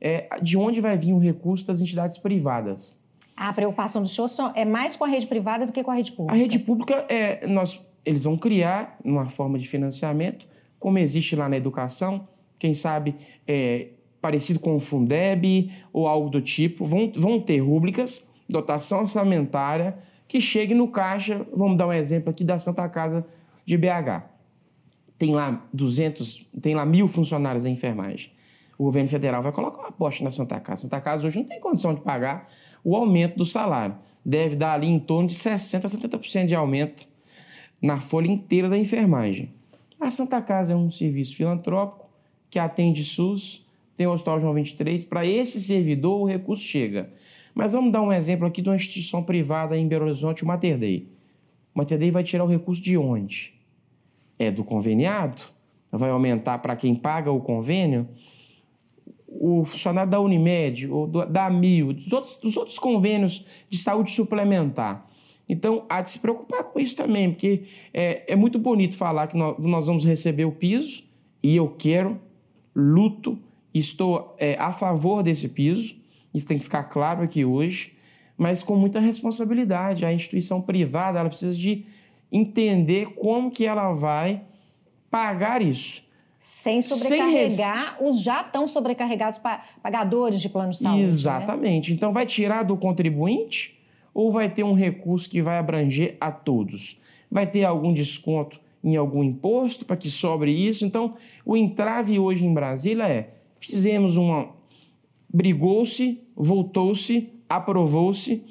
é, 0.00 0.26
de 0.40 0.56
onde 0.56 0.80
vai 0.80 0.96
vir 0.96 1.12
o 1.12 1.18
recurso 1.18 1.66
das 1.66 1.82
entidades 1.82 2.16
privadas. 2.16 3.02
A 3.36 3.52
preocupação 3.52 4.00
do 4.00 4.08
senhor 4.08 4.30
é 4.54 4.64
mais 4.64 4.96
com 4.96 5.04
a 5.04 5.08
rede 5.08 5.26
privada 5.26 5.66
do 5.66 5.72
que 5.72 5.84
com 5.84 5.90
a 5.90 5.94
rede 5.94 6.12
pública? 6.12 6.34
A 6.34 6.38
rede 6.38 6.58
pública, 6.58 7.06
é, 7.10 7.46
nós, 7.46 7.78
eles 8.06 8.24
vão 8.24 8.38
criar 8.38 8.98
uma 9.04 9.28
forma 9.28 9.58
de 9.58 9.68
financiamento, 9.68 10.46
como 10.78 10.98
existe 10.98 11.36
lá 11.36 11.46
na 11.46 11.58
educação, 11.58 12.26
quem 12.58 12.72
sabe 12.72 13.14
é, 13.46 13.88
parecido 14.24 14.58
com 14.58 14.74
o 14.74 14.80
Fundeb 14.80 15.70
ou 15.92 16.08
algo 16.08 16.30
do 16.30 16.40
tipo, 16.40 16.86
vão, 16.86 17.12
vão 17.14 17.38
ter 17.38 17.58
rúbricas, 17.58 18.26
dotação 18.48 19.00
orçamentária, 19.00 19.98
que 20.26 20.40
chegue 20.40 20.72
no 20.72 20.88
caixa, 20.88 21.46
vamos 21.54 21.76
dar 21.76 21.86
um 21.86 21.92
exemplo 21.92 22.30
aqui 22.30 22.42
da 22.42 22.58
Santa 22.58 22.88
Casa 22.88 23.26
de 23.66 23.76
BH. 23.76 24.22
Tem 25.18 25.34
lá 25.34 25.62
200, 25.72 26.46
tem 26.62 26.74
lá 26.74 26.86
mil 26.86 27.06
funcionários 27.06 27.64
da 27.64 27.70
enfermagem 27.70 28.34
o 28.78 28.84
governo 28.84 29.08
federal 29.08 29.42
vai 29.42 29.52
colocar 29.52 29.78
uma 29.78 29.88
aposta 29.88 30.24
na 30.24 30.30
Santa 30.30 30.58
Casa. 30.60 30.82
Santa 30.82 31.00
Casa 31.00 31.26
hoje 31.26 31.38
não 31.38 31.44
tem 31.44 31.60
condição 31.60 31.94
de 31.94 32.00
pagar 32.00 32.48
o 32.82 32.96
aumento 32.96 33.36
do 33.36 33.46
salário. 33.46 33.96
Deve 34.24 34.56
dar 34.56 34.74
ali 34.74 34.88
em 34.88 34.98
torno 34.98 35.28
de 35.28 35.34
60% 35.34 35.84
a 35.84 35.88
70% 35.88 36.46
de 36.46 36.54
aumento 36.54 37.06
na 37.80 38.00
folha 38.00 38.28
inteira 38.28 38.68
da 38.68 38.76
enfermagem. 38.76 39.52
A 40.00 40.10
Santa 40.10 40.40
Casa 40.42 40.72
é 40.72 40.76
um 40.76 40.90
serviço 40.90 41.36
filantrópico 41.36 42.08
que 42.50 42.58
atende 42.58 43.04
SUS, 43.04 43.63
tem 43.96 44.06
o 44.06 44.12
Hospital 44.12 44.40
João 44.40 44.54
23. 44.54 45.04
Para 45.04 45.26
esse 45.26 45.60
servidor, 45.60 46.22
o 46.22 46.24
recurso 46.24 46.64
chega. 46.64 47.10
Mas 47.54 47.72
vamos 47.72 47.92
dar 47.92 48.02
um 48.02 48.12
exemplo 48.12 48.46
aqui 48.46 48.60
de 48.60 48.68
uma 48.68 48.76
instituição 48.76 49.22
privada 49.22 49.76
em 49.76 49.86
Belo 49.86 50.04
Horizonte, 50.04 50.42
o 50.42 50.46
Mater 50.46 50.78
Dei. 50.78 51.08
O 51.74 51.78
Mater 51.78 51.98
Dei 51.98 52.10
vai 52.10 52.24
tirar 52.24 52.44
o 52.44 52.48
recurso 52.48 52.82
de 52.82 52.96
onde? 52.96 53.54
É 54.38 54.50
do 54.50 54.64
conveniado? 54.64 55.42
Vai 55.92 56.10
aumentar 56.10 56.58
para 56.58 56.74
quem 56.74 56.94
paga 56.94 57.30
o 57.30 57.40
convênio? 57.40 58.08
o 59.38 59.64
funcionário 59.64 60.10
da 60.10 60.20
Unimed, 60.20 60.88
ou 60.88 61.06
da 61.06 61.46
AMIL, 61.46 61.92
dos 61.92 62.12
outros, 62.12 62.38
dos 62.38 62.56
outros 62.56 62.78
convênios 62.78 63.44
de 63.68 63.76
saúde 63.76 64.10
suplementar. 64.10 65.06
Então, 65.48 65.84
há 65.88 66.00
de 66.00 66.10
se 66.10 66.18
preocupar 66.18 66.64
com 66.64 66.78
isso 66.78 66.96
também, 66.96 67.30
porque 67.30 67.64
é, 67.92 68.32
é 68.32 68.36
muito 68.36 68.58
bonito 68.58 68.96
falar 68.96 69.26
que 69.26 69.36
nós, 69.36 69.56
nós, 69.58 69.86
vamos 69.86 70.04
receber 70.04 70.44
o 70.44 70.52
piso, 70.52 71.04
e 71.42 71.56
eu 71.56 71.68
quero, 71.68 72.18
luto, 72.74 73.38
estou 73.74 74.34
é, 74.38 74.56
a 74.58 74.72
favor 74.72 75.22
desse 75.22 75.48
piso, 75.48 75.96
isso 76.32 76.46
tem 76.46 76.58
que 76.58 76.64
ficar 76.64 76.84
claro 76.84 77.22
aqui 77.22 77.44
hoje, 77.44 77.94
mas 78.36 78.62
com 78.62 78.76
muita 78.76 79.00
responsabilidade. 79.00 80.04
A 80.04 80.12
instituição 80.12 80.60
privada 80.60 81.18
ela 81.18 81.28
precisa 81.28 81.56
de 81.56 81.84
entender 82.30 83.14
como 83.14 83.50
que 83.50 83.64
ela 83.64 83.92
vai 83.92 84.42
pagar 85.10 85.62
isso. 85.62 86.02
Sem 86.36 86.82
sobrecarregar 86.82 87.96
Sem 87.96 88.08
os 88.08 88.20
já 88.20 88.42
tão 88.42 88.66
sobrecarregados 88.66 89.40
pagadores 89.82 90.42
de 90.42 90.48
plano 90.48 90.70
de 90.70 90.78
saúde. 90.78 90.98
Né? 90.98 91.04
Exatamente. 91.04 91.90
Né? 91.90 91.96
Então, 91.96 92.12
vai 92.12 92.26
tirar 92.26 92.64
do 92.64 92.76
contribuinte 92.76 93.78
ou 94.12 94.30
vai 94.30 94.50
ter 94.50 94.62
um 94.62 94.74
recurso 94.74 95.30
que 95.30 95.40
vai 95.40 95.58
abranger 95.58 96.16
a 96.20 96.30
todos? 96.30 97.00
Vai 97.30 97.46
ter 97.46 97.64
algum 97.64 97.94
desconto 97.94 98.60
em 98.82 98.96
algum 98.96 99.24
imposto 99.24 99.86
para 99.86 99.96
que 99.96 100.10
sobre 100.10 100.52
isso? 100.52 100.84
Então, 100.84 101.14
o 101.46 101.56
entrave 101.56 102.18
hoje 102.18 102.44
em 102.44 102.52
Brasília 102.52 103.04
é: 103.04 103.30
fizemos 103.66 104.16
uma. 104.16 104.54
brigou-se, 105.32 106.20
voltou-se, 106.36 107.30
aprovou-se, 107.48 108.42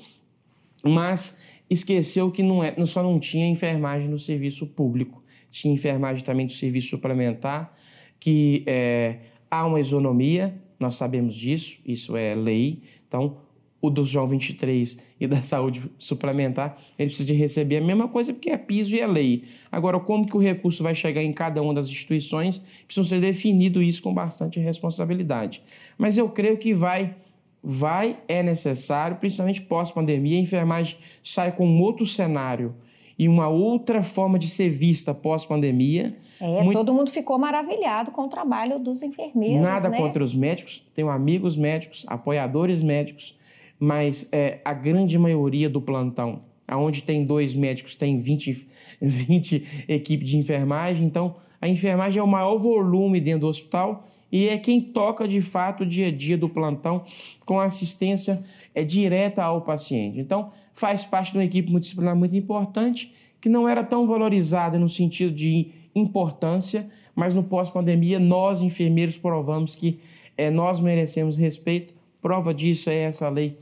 mas 0.84 1.42
esqueceu 1.70 2.32
que 2.32 2.44
não 2.44 2.64
é, 2.64 2.74
só 2.86 3.02
não 3.02 3.20
tinha 3.20 3.48
enfermagem 3.48 4.08
no 4.08 4.20
serviço 4.20 4.68
público, 4.68 5.24
tinha 5.50 5.74
enfermagem 5.74 6.24
também 6.24 6.46
do 6.46 6.52
serviço 6.52 6.90
suplementar 6.90 7.74
que 8.20 8.64
é, 8.66 9.18
há 9.52 9.66
uma 9.66 9.82
isonomia, 9.82 10.56
nós 10.80 10.96
sabemos 10.96 11.36
disso, 11.36 11.82
isso 11.86 12.16
é 12.16 12.34
lei. 12.34 12.82
Então, 13.06 13.38
o 13.84 13.90
do 13.90 14.06
João 14.06 14.30
23 14.30 14.98
e 15.20 15.28
da 15.28 15.42
saúde 15.44 15.84
suplementar, 16.00 16.78
ele 16.98 17.10
precisa 17.10 17.28
de 17.28 17.34
receber 17.34 17.78
a 17.78 17.82
mesma 17.82 18.08
coisa 18.08 18.34
porque 18.34 18.50
é 18.50 18.58
piso 18.58 18.96
e 18.96 19.02
é 19.02 19.06
lei. 19.06 19.44
Agora, 19.70 20.00
como 20.00 20.26
que 20.26 20.38
o 20.38 20.40
recurso 20.40 20.82
vai 20.82 20.96
chegar 20.96 21.22
em 21.22 21.34
cada 21.34 21.62
uma 21.62 21.74
das 21.74 21.90
instituições, 21.90 22.64
precisa 22.88 23.10
ser 23.10 23.20
definido 23.20 23.84
isso 23.84 24.02
com 24.02 24.14
bastante 24.14 24.58
responsabilidade. 24.58 25.62
Mas 25.98 26.18
eu 26.18 26.30
creio 26.30 26.58
que 26.58 26.74
vai, 26.74 27.14
vai, 27.62 28.18
é 28.26 28.42
necessário, 28.42 29.18
principalmente 29.18 29.62
pós-pandemia, 29.62 30.38
a 30.38 30.42
enfermagem 30.42 30.98
sai 31.22 31.52
com 31.52 31.68
um 31.68 31.82
outro 31.82 32.06
cenário 32.06 32.74
e 33.20 33.28
uma 33.28 33.50
outra 33.50 34.02
forma 34.02 34.40
de 34.40 34.48
ser 34.48 34.70
vista 34.70 35.14
pós-pandemia. 35.14 36.16
É, 36.40 36.64
Muito... 36.64 36.78
todo 36.78 36.94
mundo 36.94 37.12
ficou 37.12 37.38
maravilhado 37.38 38.12
com 38.12 38.24
o 38.24 38.28
trabalho 38.30 38.80
dos 38.80 39.04
enfermeiros. 39.04 39.62
Nada 39.62 39.90
né? 39.90 39.98
contra 39.98 40.24
os 40.24 40.34
médicos, 40.34 40.86
tenho 40.96 41.10
amigos 41.10 41.58
médicos, 41.58 42.06
apoiadores 42.08 42.82
médicos, 42.82 43.38
mas 43.84 44.30
é, 44.32 44.62
a 44.64 44.74
grande 44.74 45.20
maioria 45.20 45.70
do 45.70 45.82
plantão, 45.82 46.44
onde 46.72 47.04
tem 47.04 47.26
dois 47.26 47.54
médicos, 47.54 47.98
tem 47.98 48.18
20, 48.18 48.66
20 49.02 49.86
equipes 49.90 50.30
de 50.30 50.38
enfermagem, 50.38 51.06
então 51.06 51.36
a 51.60 51.68
enfermagem 51.68 52.18
é 52.18 52.24
o 52.24 52.28
maior 52.28 52.56
volume 52.56 53.20
dentro 53.20 53.42
do 53.42 53.48
hospital 53.48 54.08
e 54.32 54.48
é 54.48 54.58
quem 54.58 54.80
toca 54.80 55.28
de 55.28 55.42
fato 55.42 55.84
o 55.84 55.86
dia 55.86 56.08
a 56.08 56.12
dia 56.12 56.38
do 56.38 56.48
plantão 56.48 57.04
com 57.46 57.60
assistência 57.60 58.42
é 58.74 58.86
direta 58.86 59.44
ao 59.44 59.60
paciente. 59.60 60.18
Então, 60.18 60.54
faz 60.72 61.04
parte 61.04 61.34
de 61.34 61.40
uma 61.40 61.44
equipe 61.44 61.70
multidisciplinar 61.70 62.16
muito 62.16 62.38
importante, 62.38 63.14
que 63.42 63.50
não 63.50 63.68
era 63.68 63.84
tão 63.84 64.08
valorizada 64.08 64.80
no 64.80 64.88
sentido 64.88 65.36
de 65.36 65.72
importância, 65.94 66.90
mas 67.14 67.36
no 67.36 67.44
pós-pandemia 67.44 68.18
nós, 68.18 68.62
enfermeiros, 68.62 69.18
provamos 69.18 69.76
que 69.76 70.00
é, 70.38 70.50
nós 70.50 70.80
merecemos 70.80 71.36
respeito. 71.36 71.94
Prova 72.22 72.54
disso 72.54 72.90
é 72.90 73.00
essa 73.00 73.28
lei 73.28 73.62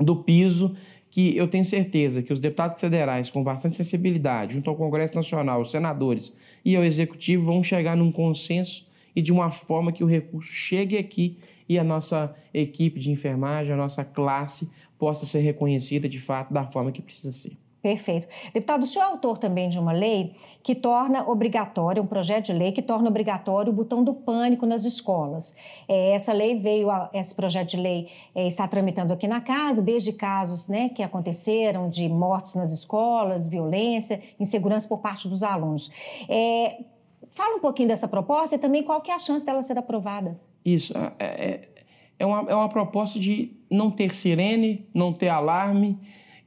do 0.00 0.16
piso, 0.16 0.76
que 1.10 1.36
eu 1.36 1.48
tenho 1.48 1.64
certeza 1.64 2.22
que 2.22 2.32
os 2.32 2.40
deputados 2.40 2.80
federais, 2.80 3.30
com 3.30 3.42
bastante 3.42 3.76
sensibilidade, 3.76 4.54
junto 4.54 4.70
ao 4.70 4.76
Congresso 4.76 5.16
Nacional, 5.16 5.60
os 5.60 5.70
senadores 5.70 6.32
e 6.64 6.76
ao 6.76 6.84
Executivo, 6.84 7.44
vão 7.44 7.62
chegar 7.62 7.96
num 7.96 8.12
consenso 8.12 8.88
e 9.14 9.20
de 9.20 9.32
uma 9.32 9.50
forma 9.50 9.90
que 9.90 10.04
o 10.04 10.06
recurso 10.06 10.52
chegue 10.52 10.96
aqui 10.96 11.36
e 11.68 11.78
a 11.78 11.84
nossa 11.84 12.34
equipe 12.54 12.98
de 13.00 13.10
enfermagem, 13.10 13.72
a 13.72 13.76
nossa 13.76 14.04
classe 14.04 14.70
possa 14.98 15.26
ser 15.26 15.40
reconhecida 15.40 16.08
de 16.08 16.20
fato 16.20 16.52
da 16.52 16.64
forma 16.66 16.92
que 16.92 17.02
precisa 17.02 17.32
ser. 17.32 17.56
Perfeito. 17.82 18.28
Deputado, 18.52 18.82
o 18.82 18.86
senhor 18.86 19.06
é 19.06 19.08
autor 19.08 19.38
também 19.38 19.68
de 19.68 19.78
uma 19.78 19.92
lei 19.92 20.34
que 20.62 20.74
torna 20.74 21.26
obrigatório, 21.26 22.02
um 22.02 22.06
projeto 22.06 22.46
de 22.46 22.52
lei 22.52 22.72
que 22.72 22.82
torna 22.82 23.08
obrigatório 23.08 23.72
o 23.72 23.74
botão 23.74 24.04
do 24.04 24.12
pânico 24.12 24.66
nas 24.66 24.84
escolas. 24.84 25.56
É, 25.88 26.12
essa 26.12 26.32
lei 26.32 26.58
veio, 26.58 26.90
a, 26.90 27.08
esse 27.14 27.34
projeto 27.34 27.70
de 27.70 27.78
lei 27.78 28.08
é, 28.34 28.46
está 28.46 28.68
tramitando 28.68 29.14
aqui 29.14 29.26
na 29.26 29.40
casa, 29.40 29.80
desde 29.80 30.12
casos 30.12 30.68
né, 30.68 30.90
que 30.90 31.02
aconteceram 31.02 31.88
de 31.88 32.06
mortes 32.06 32.54
nas 32.54 32.70
escolas, 32.70 33.48
violência, 33.48 34.20
insegurança 34.38 34.86
por 34.86 34.98
parte 34.98 35.26
dos 35.26 35.42
alunos. 35.42 35.90
É, 36.28 36.84
fala 37.30 37.56
um 37.56 37.60
pouquinho 37.60 37.88
dessa 37.88 38.06
proposta 38.06 38.56
e 38.56 38.58
também 38.58 38.82
qual 38.82 39.00
que 39.00 39.10
é 39.10 39.14
a 39.14 39.18
chance 39.18 39.46
dela 39.46 39.62
ser 39.62 39.78
aprovada. 39.78 40.38
Isso, 40.62 40.92
é, 41.18 41.24
é, 41.24 41.68
é 42.18 42.26
uma, 42.26 42.50
é 42.50 42.54
uma 42.54 42.68
proposta 42.68 43.18
de 43.18 43.56
não 43.70 43.90
ter 43.90 44.14
sirene, 44.14 44.86
não 44.92 45.14
ter 45.14 45.30
alarme, 45.30 45.98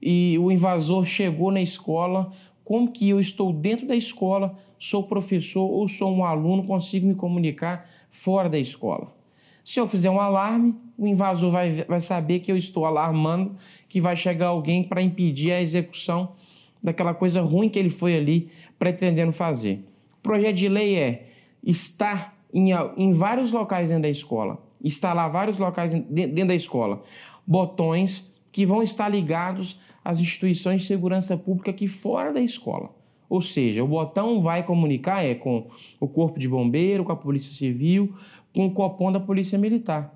e 0.06 0.38
o 0.38 0.52
invasor 0.52 1.06
chegou 1.06 1.50
na 1.50 1.62
escola, 1.62 2.30
como 2.66 2.92
que 2.92 3.08
eu 3.08 3.22
estou 3.22 3.54
dentro 3.54 3.88
da 3.88 3.96
escola, 3.96 4.58
sou 4.78 5.04
professor 5.04 5.63
ou 5.66 5.88
sou 5.88 6.13
um 6.13 6.26
aluno, 6.26 6.66
consigo 6.66 7.08
me 7.08 7.16
comunicar 7.16 7.89
fora 8.10 8.50
da 8.50 8.60
escola. 8.60 9.16
Se 9.63 9.80
eu 9.80 9.88
fizer 9.88 10.10
um 10.10 10.20
alarme, 10.20 10.76
o 10.98 11.08
invasor 11.08 11.50
vai, 11.50 11.72
vai 11.88 12.02
saber 12.02 12.39
que 12.39 12.52
eu 12.52 12.58
estou 12.58 12.86
alarmando, 12.86 13.56
que 13.88 14.02
vai 14.02 14.18
chegar 14.18 14.48
alguém 14.48 14.84
para 14.84 15.02
impedir 15.02 15.54
a 15.54 15.62
execução 15.62 16.34
daquela 16.82 17.13
coisa 17.13 17.42
ruim 17.42 17.70
que 17.70 17.80
ele 17.80 17.89
foi 17.89 18.18
ali 18.18 18.50
pretendendo 18.78 19.32
fazer. 19.32 19.86
O 20.20 20.22
projeto 20.22 20.58
de 20.58 20.68
lei 20.68 20.98
é 20.98 21.30
estar 21.63 22.38
em, 22.54 22.72
em 22.98 23.12
vários 23.13 23.54
locais 23.54 23.88
dentro 23.88 24.04
da 24.04 24.10
escola, 24.10 24.62
instalar 24.84 25.32
vários 25.32 25.58
locais 25.58 25.94
dentro 25.94 26.48
da 26.48 26.56
escola, 26.56 27.02
botões 27.48 28.34
que 28.52 28.66
vão 28.66 28.84
estar 28.84 29.08
ligados 29.08 29.80
as 30.04 30.20
instituições 30.20 30.82
de 30.82 30.88
segurança 30.88 31.38
pública 31.38 31.72
aqui 31.72 31.88
fora 31.88 32.34
da 32.34 32.42
escola. 32.42 32.89
Ou 33.30 33.42
seja, 33.42 33.84
o 33.84 33.88
botão 33.88 34.42
vai 34.42 34.63
comunicar 34.63 35.24
é 35.24 35.34
com 35.34 35.68
o 36.00 36.08
Corpo 36.08 36.39
de 36.39 36.48
Bombeiro, 36.48 37.04
com 37.04 37.12
a 37.12 37.16
Polícia 37.16 37.52
Civil, 37.52 38.13
com 38.54 38.68
o 38.68 38.72
Copom 38.72 39.12
da 39.12 39.20
Polícia 39.20 39.58
Militar. 39.58 40.13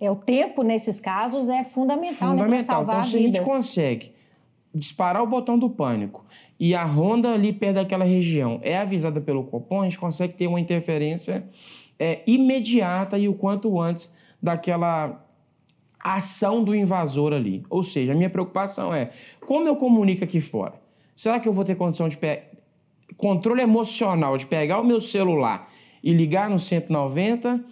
É, 0.00 0.10
o 0.10 0.16
tempo 0.16 0.62
nesses 0.62 1.00
casos 1.00 1.48
é 1.48 1.64
fundamental, 1.64 2.30
fundamental. 2.30 2.48
Né, 2.48 2.56
para 2.56 2.64
salvar 2.64 2.96
então, 2.96 3.10
se 3.10 3.16
a 3.16 3.20
gente 3.20 3.40
consegue 3.42 4.12
disparar 4.74 5.22
o 5.22 5.26
botão 5.26 5.58
do 5.58 5.70
pânico 5.70 6.24
e 6.60 6.74
a 6.74 6.84
ronda 6.84 7.32
ali 7.32 7.52
perto 7.52 7.76
daquela 7.76 8.04
região 8.04 8.60
é 8.62 8.76
avisada 8.76 9.20
pelo 9.20 9.44
Copom, 9.44 9.80
a 9.80 9.84
gente 9.84 9.98
consegue 9.98 10.34
ter 10.34 10.46
uma 10.46 10.60
interferência 10.60 11.48
é, 11.98 12.20
imediata 12.26 13.18
e 13.18 13.28
o 13.28 13.34
quanto 13.34 13.80
antes 13.80 14.14
daquela 14.42 15.25
ação 16.14 16.62
do 16.62 16.74
invasor 16.74 17.32
ali. 17.32 17.64
Ou 17.68 17.82
seja, 17.82 18.12
a 18.12 18.14
minha 18.14 18.30
preocupação 18.30 18.94
é 18.94 19.10
como 19.44 19.66
eu 19.66 19.76
comunico 19.76 20.22
aqui 20.22 20.40
fora? 20.40 20.74
Será 21.14 21.40
que 21.40 21.48
eu 21.48 21.52
vou 21.52 21.64
ter 21.64 21.74
condição 21.74 22.08
de 22.08 22.16
pe... 22.16 22.42
controle 23.16 23.62
emocional 23.62 24.36
de 24.36 24.46
pegar 24.46 24.80
o 24.80 24.84
meu 24.84 25.00
celular 25.00 25.72
e 26.02 26.12
ligar 26.12 26.48
no 26.48 26.60
190 26.60 27.64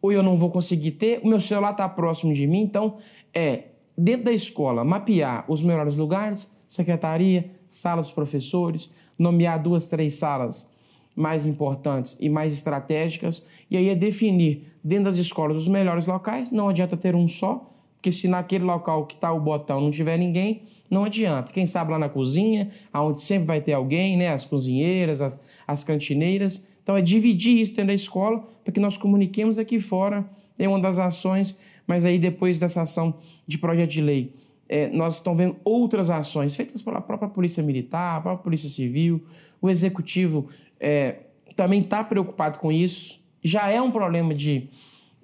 ou 0.00 0.12
eu 0.12 0.22
não 0.22 0.38
vou 0.38 0.50
conseguir 0.50 0.92
ter? 0.92 1.20
O 1.22 1.28
meu 1.28 1.40
celular 1.40 1.72
está 1.72 1.88
próximo 1.88 2.32
de 2.32 2.46
mim, 2.46 2.60
então 2.60 2.96
é 3.34 3.64
dentro 3.96 4.24
da 4.24 4.32
escola 4.32 4.84
mapear 4.84 5.44
os 5.48 5.62
melhores 5.62 5.96
lugares, 5.96 6.50
secretaria, 6.68 7.50
sala 7.68 8.00
dos 8.00 8.12
professores, 8.12 8.92
nomear 9.18 9.62
duas, 9.62 9.86
três 9.86 10.14
salas 10.14 10.74
mais 11.16 11.46
importantes 11.46 12.16
e 12.20 12.28
mais 12.28 12.52
estratégicas, 12.52 13.44
e 13.70 13.76
aí 13.76 13.88
é 13.88 13.94
definir 13.94 14.70
dentro 14.84 15.04
das 15.04 15.16
escolas 15.16 15.56
os 15.56 15.66
melhores 15.66 16.06
locais. 16.06 16.52
Não 16.52 16.68
adianta 16.68 16.96
ter 16.96 17.16
um 17.16 17.26
só, 17.26 17.72
porque 17.96 18.12
se 18.12 18.28
naquele 18.28 18.64
local 18.64 19.06
que 19.06 19.14
está 19.14 19.32
o 19.32 19.40
botão 19.40 19.80
não 19.80 19.90
tiver 19.90 20.18
ninguém, 20.18 20.62
não 20.90 21.04
adianta. 21.04 21.50
Quem 21.50 21.66
sabe 21.66 21.90
lá 21.90 21.98
na 21.98 22.08
cozinha, 22.08 22.70
onde 22.94 23.20
sempre 23.22 23.46
vai 23.46 23.60
ter 23.60 23.72
alguém, 23.72 24.16
né? 24.16 24.28
as 24.28 24.44
cozinheiras, 24.44 25.20
as, 25.20 25.38
as 25.66 25.82
cantineiras. 25.82 26.66
Então 26.82 26.96
é 26.96 27.02
dividir 27.02 27.60
isso 27.60 27.72
dentro 27.72 27.88
da 27.88 27.94
escola 27.94 28.46
para 28.62 28.72
que 28.72 28.78
nós 28.78 28.96
comuniquemos 28.96 29.58
aqui 29.58 29.80
fora. 29.80 30.24
É 30.58 30.68
uma 30.68 30.78
das 30.78 30.98
ações, 30.98 31.58
mas 31.86 32.04
aí 32.04 32.18
depois 32.18 32.60
dessa 32.60 32.82
ação 32.82 33.14
de 33.46 33.58
projeto 33.58 33.90
de 33.90 34.00
lei, 34.00 34.32
é, 34.68 34.88
nós 34.88 35.16
estamos 35.16 35.38
vendo 35.38 35.56
outras 35.64 36.10
ações 36.10 36.54
feitas 36.54 36.82
pela 36.82 37.00
própria 37.00 37.28
Polícia 37.28 37.62
Militar, 37.62 38.18
a 38.18 38.20
própria 38.20 38.44
Polícia 38.44 38.68
Civil. 38.68 39.22
O 39.60 39.70
Executivo 39.70 40.48
é, 40.80 41.20
também 41.54 41.80
está 41.80 42.04
preocupado 42.04 42.58
com 42.58 42.70
isso 42.70 43.24
já 43.46 43.70
é 43.70 43.80
um 43.80 43.92
problema 43.92 44.34
de 44.34 44.68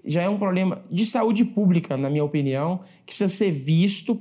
já 0.05 0.23
é 0.23 0.29
um 0.29 0.39
problema 0.39 0.85
de 0.91 1.05
saúde 1.05 1.45
pública, 1.45 1.97
na 1.97 2.11
minha 2.11 2.25
opinião, 2.25 2.81
que 3.07 3.15
precisa 3.15 3.29
ser 3.29 3.53
visto 3.53 4.21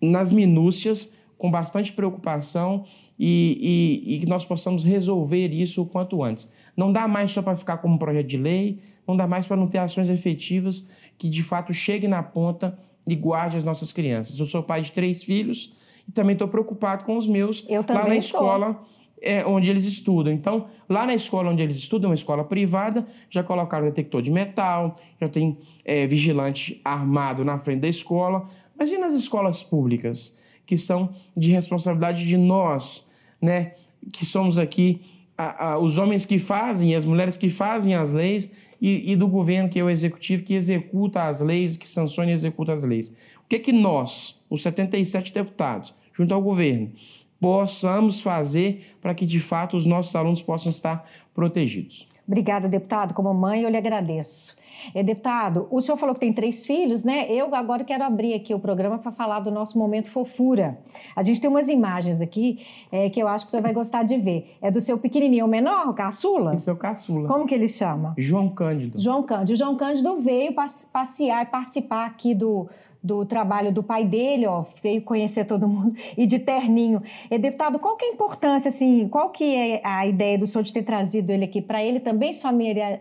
nas 0.00 0.30
minúcias 0.30 1.12
com 1.36 1.50
bastante 1.50 1.92
preocupação 1.92 2.84
e, 3.18 4.04
e, 4.06 4.14
e 4.14 4.18
que 4.20 4.26
nós 4.26 4.44
possamos 4.44 4.84
resolver 4.84 5.48
isso 5.48 5.82
o 5.82 5.86
quanto 5.86 6.22
antes. 6.22 6.52
Não 6.76 6.92
dá 6.92 7.08
mais 7.08 7.32
só 7.32 7.42
para 7.42 7.56
ficar 7.56 7.78
como 7.78 7.94
um 7.94 7.98
projeto 7.98 8.26
de 8.26 8.36
lei, 8.36 8.80
não 9.06 9.16
dá 9.16 9.26
mais 9.26 9.46
para 9.46 9.56
não 9.56 9.66
ter 9.66 9.78
ações 9.78 10.08
efetivas 10.08 10.88
que 11.16 11.28
de 11.28 11.42
fato 11.42 11.72
cheguem 11.72 12.08
na 12.08 12.22
ponta 12.22 12.78
e 13.04 13.16
guarde 13.16 13.56
as 13.56 13.64
nossas 13.64 13.92
crianças. 13.92 14.38
Eu 14.38 14.46
sou 14.46 14.62
pai 14.62 14.82
de 14.82 14.92
três 14.92 15.24
filhos 15.24 15.74
e 16.06 16.12
também 16.12 16.34
estou 16.34 16.46
preocupado 16.46 17.04
com 17.04 17.16
os 17.16 17.26
meus 17.26 17.64
Eu 17.68 17.84
lá 17.88 18.06
na 18.06 18.16
escola. 18.16 18.74
Sou 18.74 18.97
é, 19.20 19.44
onde 19.44 19.70
eles 19.70 19.84
estudam. 19.84 20.32
Então, 20.32 20.66
lá 20.88 21.06
na 21.06 21.14
escola 21.14 21.50
onde 21.50 21.62
eles 21.62 21.76
estudam, 21.76 22.10
uma 22.10 22.14
escola 22.14 22.44
privada, 22.44 23.06
já 23.28 23.42
colocaram 23.42 23.86
detector 23.86 24.22
de 24.22 24.30
metal, 24.30 24.96
já 25.20 25.28
tem 25.28 25.58
é, 25.84 26.06
vigilante 26.06 26.80
armado 26.84 27.44
na 27.44 27.58
frente 27.58 27.80
da 27.80 27.88
escola. 27.88 28.48
Mas 28.78 28.90
e 28.90 28.98
nas 28.98 29.12
escolas 29.12 29.62
públicas, 29.62 30.38
que 30.64 30.76
são 30.76 31.10
de 31.36 31.50
responsabilidade 31.50 32.26
de 32.26 32.36
nós, 32.36 33.08
né? 33.40 33.72
Que 34.12 34.24
somos 34.24 34.58
aqui 34.58 35.00
a, 35.36 35.70
a, 35.70 35.78
os 35.78 35.98
homens 35.98 36.26
que 36.26 36.38
fazem 36.38 36.94
as 36.94 37.04
mulheres 37.04 37.36
que 37.36 37.48
fazem 37.48 37.94
as 37.94 38.12
leis 38.12 38.52
e, 38.80 39.12
e, 39.12 39.16
do 39.16 39.26
governo, 39.26 39.68
que 39.68 39.78
é 39.78 39.84
o 39.84 39.90
executivo, 39.90 40.42
que 40.42 40.54
executa 40.54 41.24
as 41.24 41.40
leis, 41.40 41.76
que 41.76 41.86
sanciona 41.86 42.30
e 42.30 42.34
executa 42.34 42.72
as 42.72 42.84
leis. 42.84 43.16
O 43.44 43.48
que 43.48 43.58
que 43.58 43.72
nós, 43.72 44.44
os 44.50 44.62
77 44.62 45.32
deputados, 45.32 45.94
junto 46.12 46.34
ao 46.34 46.42
governo, 46.42 46.92
possamos 47.40 48.20
fazer 48.20 48.96
para 49.00 49.14
que, 49.14 49.26
de 49.26 49.40
fato, 49.40 49.76
os 49.76 49.86
nossos 49.86 50.14
alunos 50.14 50.42
possam 50.42 50.70
estar 50.70 51.08
protegidos. 51.34 52.06
Obrigada, 52.26 52.68
deputado. 52.68 53.14
Como 53.14 53.32
mãe, 53.32 53.62
eu 53.62 53.70
lhe 53.70 53.76
agradeço. 53.76 54.58
É, 54.94 55.02
deputado, 55.02 55.66
o 55.70 55.80
senhor 55.80 55.96
falou 55.96 56.14
que 56.14 56.20
tem 56.20 56.32
três 56.32 56.64
filhos, 56.64 57.02
né? 57.02 57.26
Eu 57.30 57.54
agora 57.54 57.82
quero 57.84 58.04
abrir 58.04 58.34
aqui 58.34 58.54
o 58.54 58.58
programa 58.58 58.98
para 58.98 59.10
falar 59.10 59.40
do 59.40 59.50
nosso 59.50 59.78
momento 59.78 60.08
fofura. 60.10 60.78
A 61.16 61.22
gente 61.22 61.40
tem 61.40 61.50
umas 61.50 61.68
imagens 61.68 62.20
aqui 62.20 62.58
é, 62.92 63.08
que 63.10 63.20
eu 63.20 63.26
acho 63.26 63.46
que 63.46 63.50
você 63.50 63.60
vai 63.60 63.72
gostar 63.72 64.02
de 64.02 64.16
ver. 64.18 64.56
É 64.60 64.70
do 64.70 64.80
seu 64.80 64.98
pequenininho, 64.98 65.46
o 65.46 65.48
menor, 65.48 65.88
o 65.88 65.94
caçula? 65.94 66.54
Esse 66.54 66.68
é 66.68 66.72
o 66.72 66.76
caçula. 66.76 67.26
Como 67.26 67.46
que 67.46 67.54
ele 67.54 67.68
chama? 67.68 68.14
João 68.16 68.48
Cândido. 68.50 68.98
João 68.98 69.22
Cândido. 69.22 69.52
O 69.52 69.56
João 69.56 69.76
Cândido 69.76 70.16
veio 70.18 70.54
passear 70.92 71.42
e 71.42 71.46
participar 71.46 72.06
aqui 72.06 72.34
do, 72.34 72.68
do 73.02 73.24
trabalho 73.24 73.72
do 73.72 73.82
pai 73.82 74.04
dele, 74.04 74.46
ó, 74.46 74.64
veio 74.82 75.00
conhecer 75.02 75.44
todo 75.44 75.68
mundo 75.68 75.96
e 76.16 76.26
de 76.26 76.38
terninho. 76.38 77.00
E, 77.30 77.38
deputado, 77.38 77.78
qual 77.78 77.96
que 77.96 78.04
é 78.04 78.08
a 78.08 78.12
importância, 78.12 78.68
assim, 78.68 79.08
qual 79.08 79.30
que 79.30 79.44
é 79.44 79.80
a 79.84 80.06
ideia 80.06 80.36
do 80.36 80.46
senhor 80.46 80.64
de 80.64 80.72
ter 80.72 80.82
trazido 80.82 81.30
ele 81.32 81.44
aqui 81.44 81.62
para 81.62 81.82
ele 81.82 82.00
também 82.00 82.32
se 82.32 82.42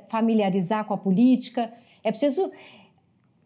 familiarizar 0.08 0.86
com 0.86 0.94
a 0.94 0.98
política? 0.98 1.72
É 2.04 2.12
preciso 2.12 2.52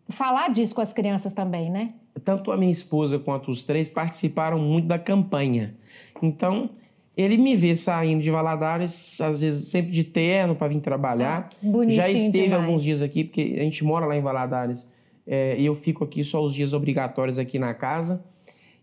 falar 0.09 0.49
disso 0.49 0.75
com 0.75 0.81
as 0.81 0.91
crianças 0.91 1.33
também, 1.33 1.69
né? 1.69 1.93
Tanto 2.25 2.51
a 2.51 2.57
minha 2.57 2.71
esposa 2.71 3.17
quanto 3.17 3.49
os 3.49 3.63
três 3.63 3.87
participaram 3.87 4.59
muito 4.59 4.87
da 4.87 4.99
campanha. 4.99 5.73
Então, 6.21 6.69
ele 7.15 7.37
me 7.37 7.55
vê 7.55 7.75
saindo 7.75 8.21
de 8.21 8.29
Valadares, 8.29 9.19
às 9.21 9.41
vezes 9.41 9.69
sempre 9.69 9.91
de 9.91 10.03
terno 10.03 10.53
para 10.53 10.67
vir 10.67 10.81
trabalhar. 10.81 11.49
Ah, 11.49 11.55
bonitinho 11.61 11.95
Já 11.95 12.07
esteve 12.07 12.43
demais. 12.43 12.61
alguns 12.61 12.83
dias 12.83 13.01
aqui, 13.01 13.23
porque 13.23 13.55
a 13.57 13.63
gente 13.63 13.83
mora 13.85 14.05
lá 14.05 14.15
em 14.15 14.21
Valadares 14.21 14.91
é, 15.25 15.55
e 15.57 15.65
eu 15.65 15.75
fico 15.75 16.03
aqui 16.03 16.23
só 16.23 16.43
os 16.43 16.53
dias 16.53 16.73
obrigatórios 16.73 17.39
aqui 17.39 17.59
na 17.59 17.73
casa. 17.73 18.23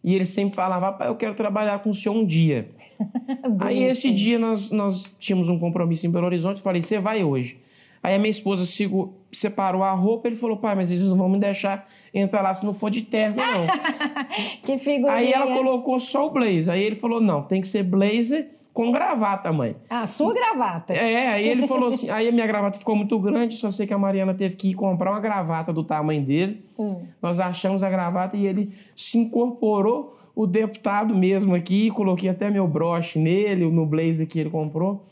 E 0.03 0.15
ele 0.15 0.25
sempre 0.25 0.55
falava, 0.55 0.93
pai, 0.93 1.09
eu 1.09 1.17
quero 1.17 1.35
trabalhar 1.35 1.81
com 1.81 1.91
o 1.91 1.95
senhor 1.95 2.15
um 2.15 2.25
dia. 2.25 2.71
Aí 3.59 3.83
esse 3.83 4.13
dia 4.13 4.39
nós, 4.39 4.71
nós 4.71 5.11
tínhamos 5.19 5.49
um 5.49 5.59
compromisso 5.59 6.07
em 6.07 6.11
Belo 6.11 6.27
Horizonte, 6.27 6.63
falei, 6.63 6.81
você 6.81 6.99
vai 6.99 7.25
hoje. 7.25 7.59
Aí 8.01 8.15
a 8.15 8.19
minha 8.19 8.31
esposa 8.31 8.65
sigo, 8.65 9.13
separou 9.33 9.83
a 9.83 9.93
roupa, 9.93 10.29
ele 10.29 10.37
falou, 10.37 10.57
pai, 10.57 10.77
mas 10.77 10.91
eles 10.91 11.09
não 11.09 11.17
vão 11.17 11.29
me 11.29 11.39
deixar 11.39 11.89
entrar 12.15 12.43
lá 12.43 12.55
se 12.55 12.65
não 12.65 12.73
for 12.73 12.91
de 12.91 13.03
terno, 13.03 13.37
não. 13.37 13.67
que 14.65 14.79
figurinha. 14.79 15.13
Aí 15.13 15.33
ela 15.33 15.53
colocou 15.53 15.99
só 15.99 16.29
o 16.29 16.31
blazer. 16.31 16.73
Aí 16.73 16.83
ele 16.83 16.97
falou, 16.97 17.21
não, 17.21 17.43
tem 17.43 17.61
que 17.61 17.67
ser 17.67 17.83
blazer 17.83 18.58
com 18.79 18.93
gravata, 18.93 19.53
mãe. 19.53 19.75
Ah, 19.91 20.07
sua 20.07 20.33
gravata. 20.33 20.93
É, 20.93 21.31
aí 21.31 21.49
ele 21.49 21.67
falou 21.67 21.89
assim, 21.93 22.09
aí 22.11 22.29
a 22.29 22.31
minha 22.31 22.47
gravata 22.47 22.79
ficou 22.79 22.95
muito 22.95 23.19
grande, 23.19 23.57
só 23.57 23.73
sei 23.73 23.89
que 23.89 23.93
a 23.93 23.99
Mariana 23.99 24.35
teve 24.35 24.55
que 24.55 24.71
ir 24.71 24.75
comprar 24.75 25.11
uma 25.11 25.19
gravata 25.19 25.73
do 25.73 25.83
tamanho 25.83 26.25
dele. 26.25 26.65
Hum. 26.79 27.01
Nós 27.21 27.41
achamos 27.41 27.83
a 27.83 27.91
gravata 27.91 28.37
e 28.37 28.47
ele 28.47 28.73
se 28.95 29.19
incorporou, 29.19 30.17
o 30.33 30.47
deputado 30.47 31.13
mesmo 31.13 31.57
aqui, 31.57 31.91
coloquei 31.91 32.31
até 32.31 32.49
meu 32.51 32.69
broche 32.69 33.19
nele, 33.19 33.69
no 33.69 33.85
blazer 33.85 34.29
que 34.29 34.39
ele 34.39 34.51
comprou. 34.51 35.05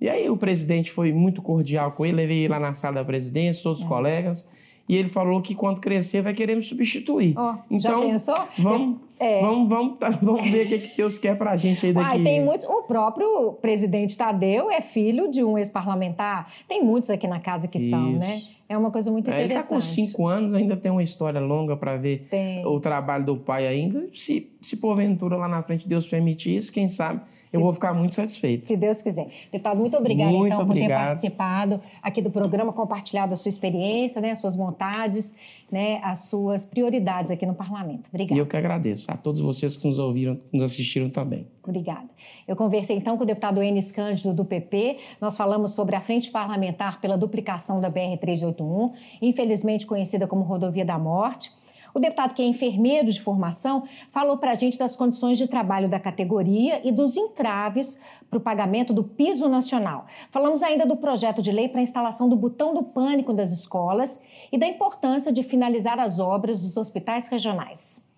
E 0.00 0.08
aí 0.08 0.30
o 0.30 0.36
presidente 0.38 0.90
foi 0.90 1.12
muito 1.12 1.42
cordial 1.42 1.92
com 1.92 2.06
ele, 2.06 2.16
levei 2.16 2.38
ele 2.38 2.48
lá 2.48 2.58
na 2.58 2.72
sala 2.72 2.94
da 2.94 3.04
presidência, 3.04 3.62
todos 3.62 3.80
os 3.80 3.84
é. 3.84 3.88
colegas, 3.88 4.48
e 4.88 4.96
ele 4.96 5.10
falou 5.10 5.42
que 5.42 5.54
quando 5.54 5.78
crescer 5.78 6.22
vai 6.22 6.32
querer 6.32 6.54
me 6.54 6.62
substituir. 6.62 7.34
Ó, 7.36 7.56
então, 7.70 8.00
já 8.00 8.08
pensou? 8.08 8.48
Vamos, 8.60 8.98
É. 9.20 9.40
vamos, 9.42 9.68
vamos, 9.68 9.98
tá- 9.98 10.10
vamos 10.22 10.50
ver 10.50 10.66
o 10.66 10.68
que, 10.70 10.78
que 10.78 10.96
Deus 10.96 11.18
quer 11.18 11.36
pra 11.36 11.56
gente 11.56 11.84
aí 11.86 11.92
daqui. 11.92 12.08
Uai, 12.16 12.22
tem 12.22 12.42
muitos. 12.44 12.66
O 12.66 12.82
próprio 12.84 13.52
presidente 13.60 14.16
Tadeu 14.16 14.70
é 14.70 14.80
filho 14.80 15.30
de 15.30 15.44
um 15.44 15.58
ex-parlamentar. 15.58 16.46
Tem 16.66 16.82
muitos 16.82 17.10
aqui 17.10 17.28
na 17.28 17.38
casa 17.40 17.68
que 17.68 17.78
são, 17.78 18.12
né? 18.12 18.36
Isso. 18.36 18.60
É 18.70 18.78
uma 18.78 18.92
coisa 18.92 19.10
muito 19.10 19.28
É, 19.28 19.34
ele 19.34 19.46
interessante. 19.46 19.64
está 19.64 19.74
com 19.74 19.80
cinco 19.80 20.28
anos, 20.28 20.54
ainda 20.54 20.76
tem 20.76 20.92
uma 20.92 21.02
história 21.02 21.40
longa 21.40 21.76
para 21.76 21.96
ver 21.96 22.28
Tem. 22.30 22.64
o 22.64 22.78
trabalho 22.78 23.24
do 23.24 23.36
pai 23.36 23.66
ainda. 23.66 24.06
Se, 24.14 24.48
se 24.60 24.76
porventura 24.76 25.34
lá 25.36 25.48
na 25.48 25.60
frente 25.60 25.88
Deus 25.88 26.06
permitir 26.06 26.54
isso, 26.56 26.72
quem 26.72 26.86
sabe 26.86 27.20
eu 27.52 27.60
vou 27.60 27.72
ficar 27.72 27.92
muito 27.92 28.14
satisfeito. 28.14 28.62
Se 28.64 28.76
Deus 28.76 29.02
quiser. 29.02 29.26
Deputado, 29.50 29.76
muito 29.76 29.96
obrigada, 29.96 30.30
Muito 30.30 30.52
então, 30.54 30.64
por 30.64 30.72
ter 30.74 30.78
obrigado. 30.82 31.06
participado 31.06 31.80
aqui 32.00 32.22
do 32.22 32.30
programa, 32.30 32.72
compartilhado 32.72 33.34
a 33.34 33.36
sua 33.36 33.48
experiência, 33.48 34.20
né, 34.20 34.30
as 34.30 34.38
suas 34.38 34.54
vontades, 34.54 35.34
né, 35.68 35.98
as 36.04 36.20
suas 36.26 36.64
prioridades 36.64 37.32
aqui 37.32 37.44
no 37.44 37.54
parlamento. 37.56 38.06
E 38.06 38.08
Obrigada. 38.14 38.40
eu 38.40 38.46
que 38.46 38.56
agradeço 38.56 39.09
a 39.10 39.16
todos 39.16 39.40
vocês 39.40 39.76
que 39.76 39.86
nos 39.86 39.98
ouviram, 39.98 40.38
nos 40.52 40.62
assistiram 40.62 41.08
também. 41.08 41.46
Obrigada. 41.62 42.08
Eu 42.46 42.56
conversei 42.56 42.96
então 42.96 43.16
com 43.16 43.24
o 43.24 43.26
deputado 43.26 43.62
Enes 43.62 43.92
Cândido 43.92 44.32
do 44.32 44.44
PP. 44.44 44.98
Nós 45.20 45.36
falamos 45.36 45.74
sobre 45.74 45.96
a 45.96 46.00
frente 46.00 46.30
parlamentar 46.30 47.00
pela 47.00 47.16
duplicação 47.16 47.80
da 47.80 47.90
BR-381, 47.90 48.92
infelizmente 49.20 49.86
conhecida 49.86 50.26
como 50.26 50.42
Rodovia 50.42 50.84
da 50.84 50.98
Morte. 50.98 51.52
O 51.92 51.98
deputado, 51.98 52.34
que 52.34 52.42
é 52.42 52.46
enfermeiro 52.46 53.10
de 53.10 53.20
formação, 53.20 53.84
falou 54.10 54.36
para 54.36 54.52
a 54.52 54.54
gente 54.54 54.78
das 54.78 54.94
condições 54.94 55.38
de 55.38 55.48
trabalho 55.48 55.88
da 55.88 55.98
categoria 55.98 56.80
e 56.86 56.92
dos 56.92 57.16
entraves 57.16 57.98
para 58.28 58.38
o 58.38 58.40
pagamento 58.40 58.92
do 58.92 59.02
piso 59.02 59.48
nacional. 59.48 60.06
Falamos 60.30 60.62
ainda 60.62 60.86
do 60.86 60.96
projeto 60.96 61.42
de 61.42 61.50
lei 61.50 61.68
para 61.68 61.80
a 61.80 61.82
instalação 61.82 62.28
do 62.28 62.36
botão 62.36 62.74
do 62.74 62.82
pânico 62.82 63.32
das 63.32 63.50
escolas 63.50 64.20
e 64.52 64.58
da 64.58 64.66
importância 64.66 65.32
de 65.32 65.42
finalizar 65.42 65.98
as 65.98 66.18
obras 66.20 66.60
dos 66.60 66.76
hospitais 66.76 67.28
regionais. 67.28 68.09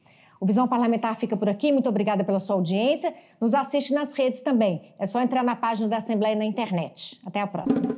O 0.42 0.44
Visão 0.44 0.66
Parlamentar 0.66 1.14
fica 1.14 1.36
por 1.36 1.48
aqui. 1.48 1.70
Muito 1.70 1.88
obrigada 1.88 2.24
pela 2.24 2.40
sua 2.40 2.56
audiência. 2.56 3.14
Nos 3.40 3.54
assiste 3.54 3.94
nas 3.94 4.12
redes 4.12 4.42
também. 4.42 4.92
É 4.98 5.06
só 5.06 5.20
entrar 5.20 5.44
na 5.44 5.54
página 5.54 5.88
da 5.88 5.98
Assembleia 5.98 6.34
na 6.34 6.44
internet. 6.44 7.20
Até 7.24 7.40
a 7.40 7.46
próxima. 7.46 7.94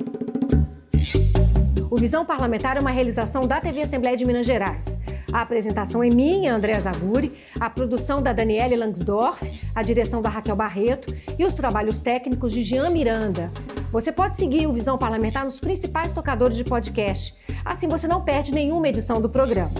O 1.89 1.95
Visão 1.95 2.23
Parlamentar 2.23 2.77
é 2.77 2.79
uma 2.79 2.91
realização 2.91 3.47
da 3.47 3.59
TV 3.59 3.81
Assembleia 3.81 4.15
de 4.15 4.25
Minas 4.25 4.45
Gerais. 4.45 4.99
A 5.33 5.41
apresentação 5.41 6.03
é 6.03 6.09
minha, 6.11 6.53
Andréa 6.53 6.79
Zaguri, 6.79 7.33
a 7.59 7.67
produção 7.67 8.21
da 8.21 8.31
Daniele 8.31 8.75
Langsdorff, 8.75 9.43
a 9.73 9.81
direção 9.81 10.21
da 10.21 10.29
Raquel 10.29 10.55
Barreto 10.55 11.11
e 11.39 11.43
os 11.43 11.55
trabalhos 11.55 11.99
técnicos 11.99 12.51
de 12.51 12.61
Jean 12.61 12.91
Miranda. 12.91 13.51
Você 13.91 14.11
pode 14.11 14.35
seguir 14.35 14.67
o 14.67 14.73
Visão 14.73 14.99
Parlamentar 14.99 15.45
nos 15.45 15.59
principais 15.59 16.11
tocadores 16.11 16.55
de 16.55 16.63
podcast. 16.63 17.35
Assim 17.65 17.87
você 17.87 18.07
não 18.07 18.21
perde 18.21 18.53
nenhuma 18.53 18.87
edição 18.87 19.19
do 19.19 19.29
programa. 19.31 19.73